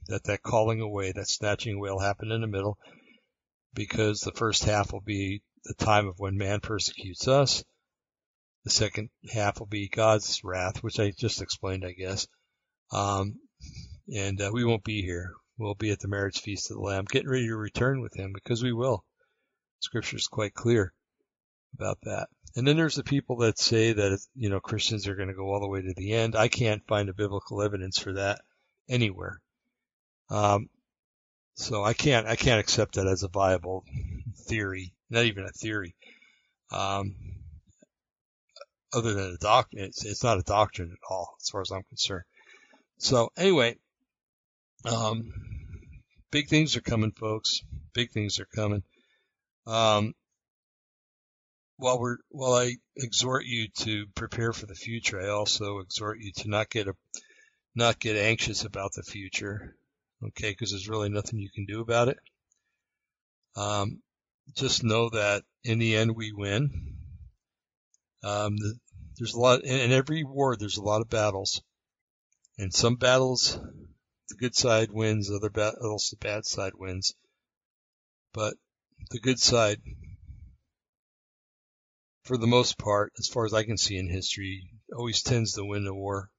[0.08, 2.78] that that calling away, that snatching away will happen in the middle
[3.74, 7.62] because the first half will be the time of when man persecutes us.
[8.64, 12.26] The second half will be God's wrath, which I just explained, I guess.
[12.90, 13.38] Um,
[14.14, 15.32] and uh, we won't be here.
[15.58, 18.32] We'll be at the marriage feast of the Lamb, getting ready to return with Him
[18.32, 19.04] because we will.
[19.80, 20.92] Scripture is quite clear
[21.74, 22.28] about that.
[22.56, 25.52] And then there's the people that say that you know Christians are going to go
[25.52, 26.34] all the way to the end.
[26.34, 28.40] I can't find a biblical evidence for that
[28.88, 29.40] anywhere.
[30.30, 30.68] Um,
[31.54, 33.84] so I can't I can't accept that as a viable
[34.46, 35.94] theory, not even a theory.
[36.70, 37.14] Um,
[38.92, 41.82] other than a doctrine, it's, it's not a doctrine at all, as far as I'm
[41.84, 42.24] concerned.
[42.98, 43.76] So anyway,
[44.84, 45.32] um,
[46.30, 47.60] big things are coming, folks.
[47.92, 48.82] Big things are coming.
[49.66, 50.14] Um,
[51.76, 56.32] while we're while I exhort you to prepare for the future, I also exhort you
[56.38, 56.94] to not get a
[57.74, 59.76] not get anxious about the future.
[60.22, 62.18] Okay, because there's really nothing you can do about it.
[63.56, 64.02] Um,
[64.54, 66.96] just know that in the end we win.
[68.22, 68.78] Um, the,
[69.16, 70.56] there's a lot in, in every war.
[70.56, 71.62] There's a lot of battles,
[72.56, 73.58] and some battles
[74.28, 77.14] the good side wins, other battles the bad side wins.
[78.32, 78.54] But
[79.10, 79.80] the good side,
[82.24, 85.64] for the most part, as far as I can see in history, always tends to
[85.64, 86.30] win the war.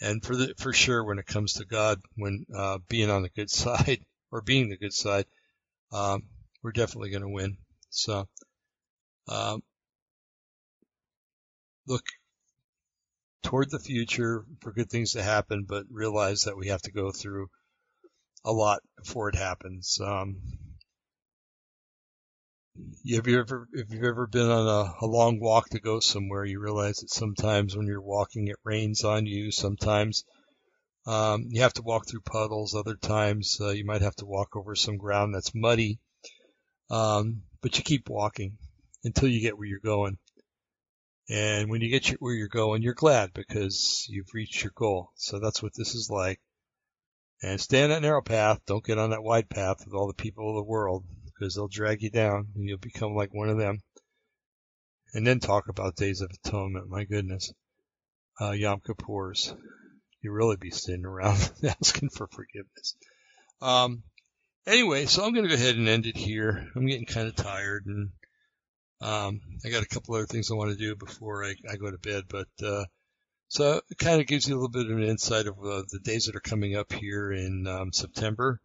[0.00, 3.28] And for the for sure, when it comes to God, when uh, being on the
[3.28, 5.26] good side or being the good side,
[5.92, 6.24] um,
[6.62, 7.56] we're definitely going to win.
[7.90, 8.28] So,
[9.28, 9.62] um,
[11.86, 12.04] look
[13.42, 17.10] toward the future for good things to happen, but realize that we have to go
[17.10, 17.48] through
[18.44, 19.98] a lot before it happens.
[20.00, 20.36] Um,
[23.14, 26.44] have you ever, if you've ever been on a, a long walk to go somewhere,
[26.44, 29.50] you realize that sometimes when you're walking, it rains on you.
[29.50, 30.24] Sometimes
[31.06, 32.74] um, you have to walk through puddles.
[32.74, 35.98] Other times uh, you might have to walk over some ground that's muddy.
[36.90, 38.58] Um, but you keep walking
[39.04, 40.18] until you get where you're going.
[41.30, 45.10] And when you get where you're going, you're glad because you've reached your goal.
[45.16, 46.40] So that's what this is like.
[47.42, 48.60] And stay on that narrow path.
[48.66, 51.04] Don't get on that wide path with all the people of the world
[51.38, 53.80] because they'll drag you down and you'll become like one of them.
[55.14, 56.88] And then talk about days of atonement.
[56.88, 57.52] My goodness.
[58.40, 59.54] Uh, Yom Kippur's.
[60.20, 62.96] You really be sitting around asking for forgiveness.
[63.62, 64.02] Um,
[64.66, 66.68] anyway, so I'm going to go ahead and end it here.
[66.74, 68.10] I'm getting kind of tired and
[69.00, 71.90] um, I got a couple other things I want to do before I, I go
[71.90, 72.84] to bed, but uh,
[73.46, 76.00] so it kind of gives you a little bit of an insight of uh, the
[76.02, 78.60] days that are coming up here in um, September.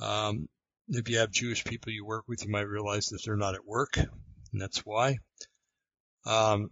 [0.00, 0.48] Um,
[0.90, 3.66] if you have Jewish people you work with, you might realize that they're not at
[3.66, 5.18] work, and that's why.
[6.26, 6.70] Um,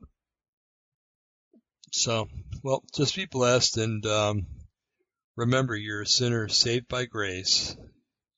[1.93, 2.29] so,
[2.63, 4.47] well, just be blessed and um,
[5.39, 7.77] remember, you're a sinner saved by grace.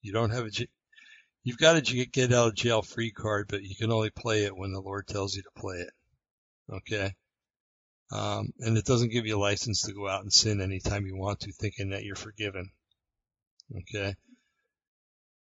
[0.03, 0.51] You don't have a
[1.43, 4.55] You've got a get out of jail free card, but you can only play it
[4.55, 5.91] when the Lord tells you to play it.
[6.71, 7.15] Okay?
[8.13, 11.17] Um, and it doesn't give you a license to go out and sin anytime you
[11.17, 12.71] want to, thinking that you're forgiven.
[13.75, 14.15] Okay?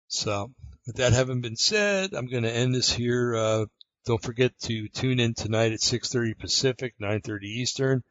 [0.09, 0.53] So,
[0.85, 3.35] with that having been said, I'm going to end this here.
[3.35, 3.65] Uh,
[4.05, 8.03] don't forget to tune in tonight at 6:30 Pacific, 9:30 Eastern,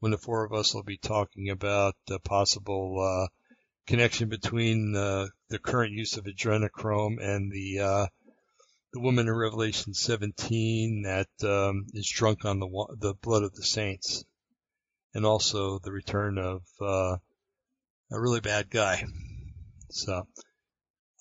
[0.00, 3.28] when the four of us will be talking about the possible uh,
[3.86, 8.06] connection between uh, the current use of adrenochrome and the uh,
[8.92, 13.62] the woman in Revelation 17 that um, is drunk on the the blood of the
[13.62, 14.24] saints,
[15.14, 17.16] and also the return of uh,
[18.10, 19.04] a really bad guy.
[19.90, 20.26] So,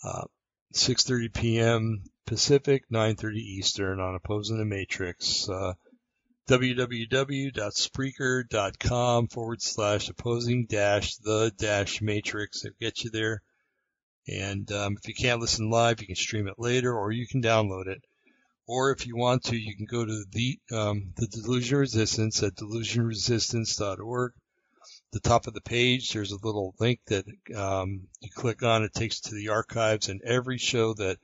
[0.05, 0.25] uh,
[0.73, 2.03] 6:30 p.m.
[2.27, 5.49] Pacific, 9:30 Eastern on Opposing the Matrix.
[5.49, 5.73] Uh,
[6.47, 12.63] www.spreaker.com forward slash opposing dash the dash matrix.
[12.63, 13.41] It'll get you there.
[14.27, 17.41] And um, if you can't listen live, you can stream it later or you can
[17.41, 18.03] download it.
[18.67, 22.55] Or if you want to, you can go to the um, the Delusion Resistance at
[22.55, 24.33] delusionresistance.org.
[25.15, 27.25] The top of the page, there's a little link that
[27.55, 28.83] um, you click on.
[28.83, 31.19] It takes to the archives and every show that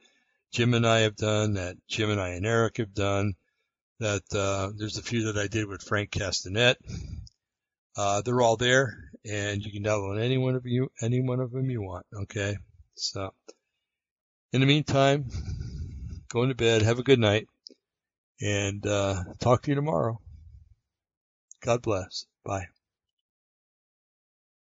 [0.54, 3.34] Jim and I have done, that Jim and I and Eric have done,
[4.00, 6.76] that uh, there's a few that I did with Frank Castanet.
[7.98, 11.52] Uh, they're all there, and you can download any one of you, any one of
[11.52, 12.06] them you want.
[12.14, 12.56] Okay,
[12.96, 13.34] so
[14.54, 15.26] in the meantime,
[16.30, 17.50] go to bed, have a good night,
[18.40, 20.18] and uh, talk to you tomorrow.
[21.60, 22.26] God bless.
[22.46, 22.68] Bye.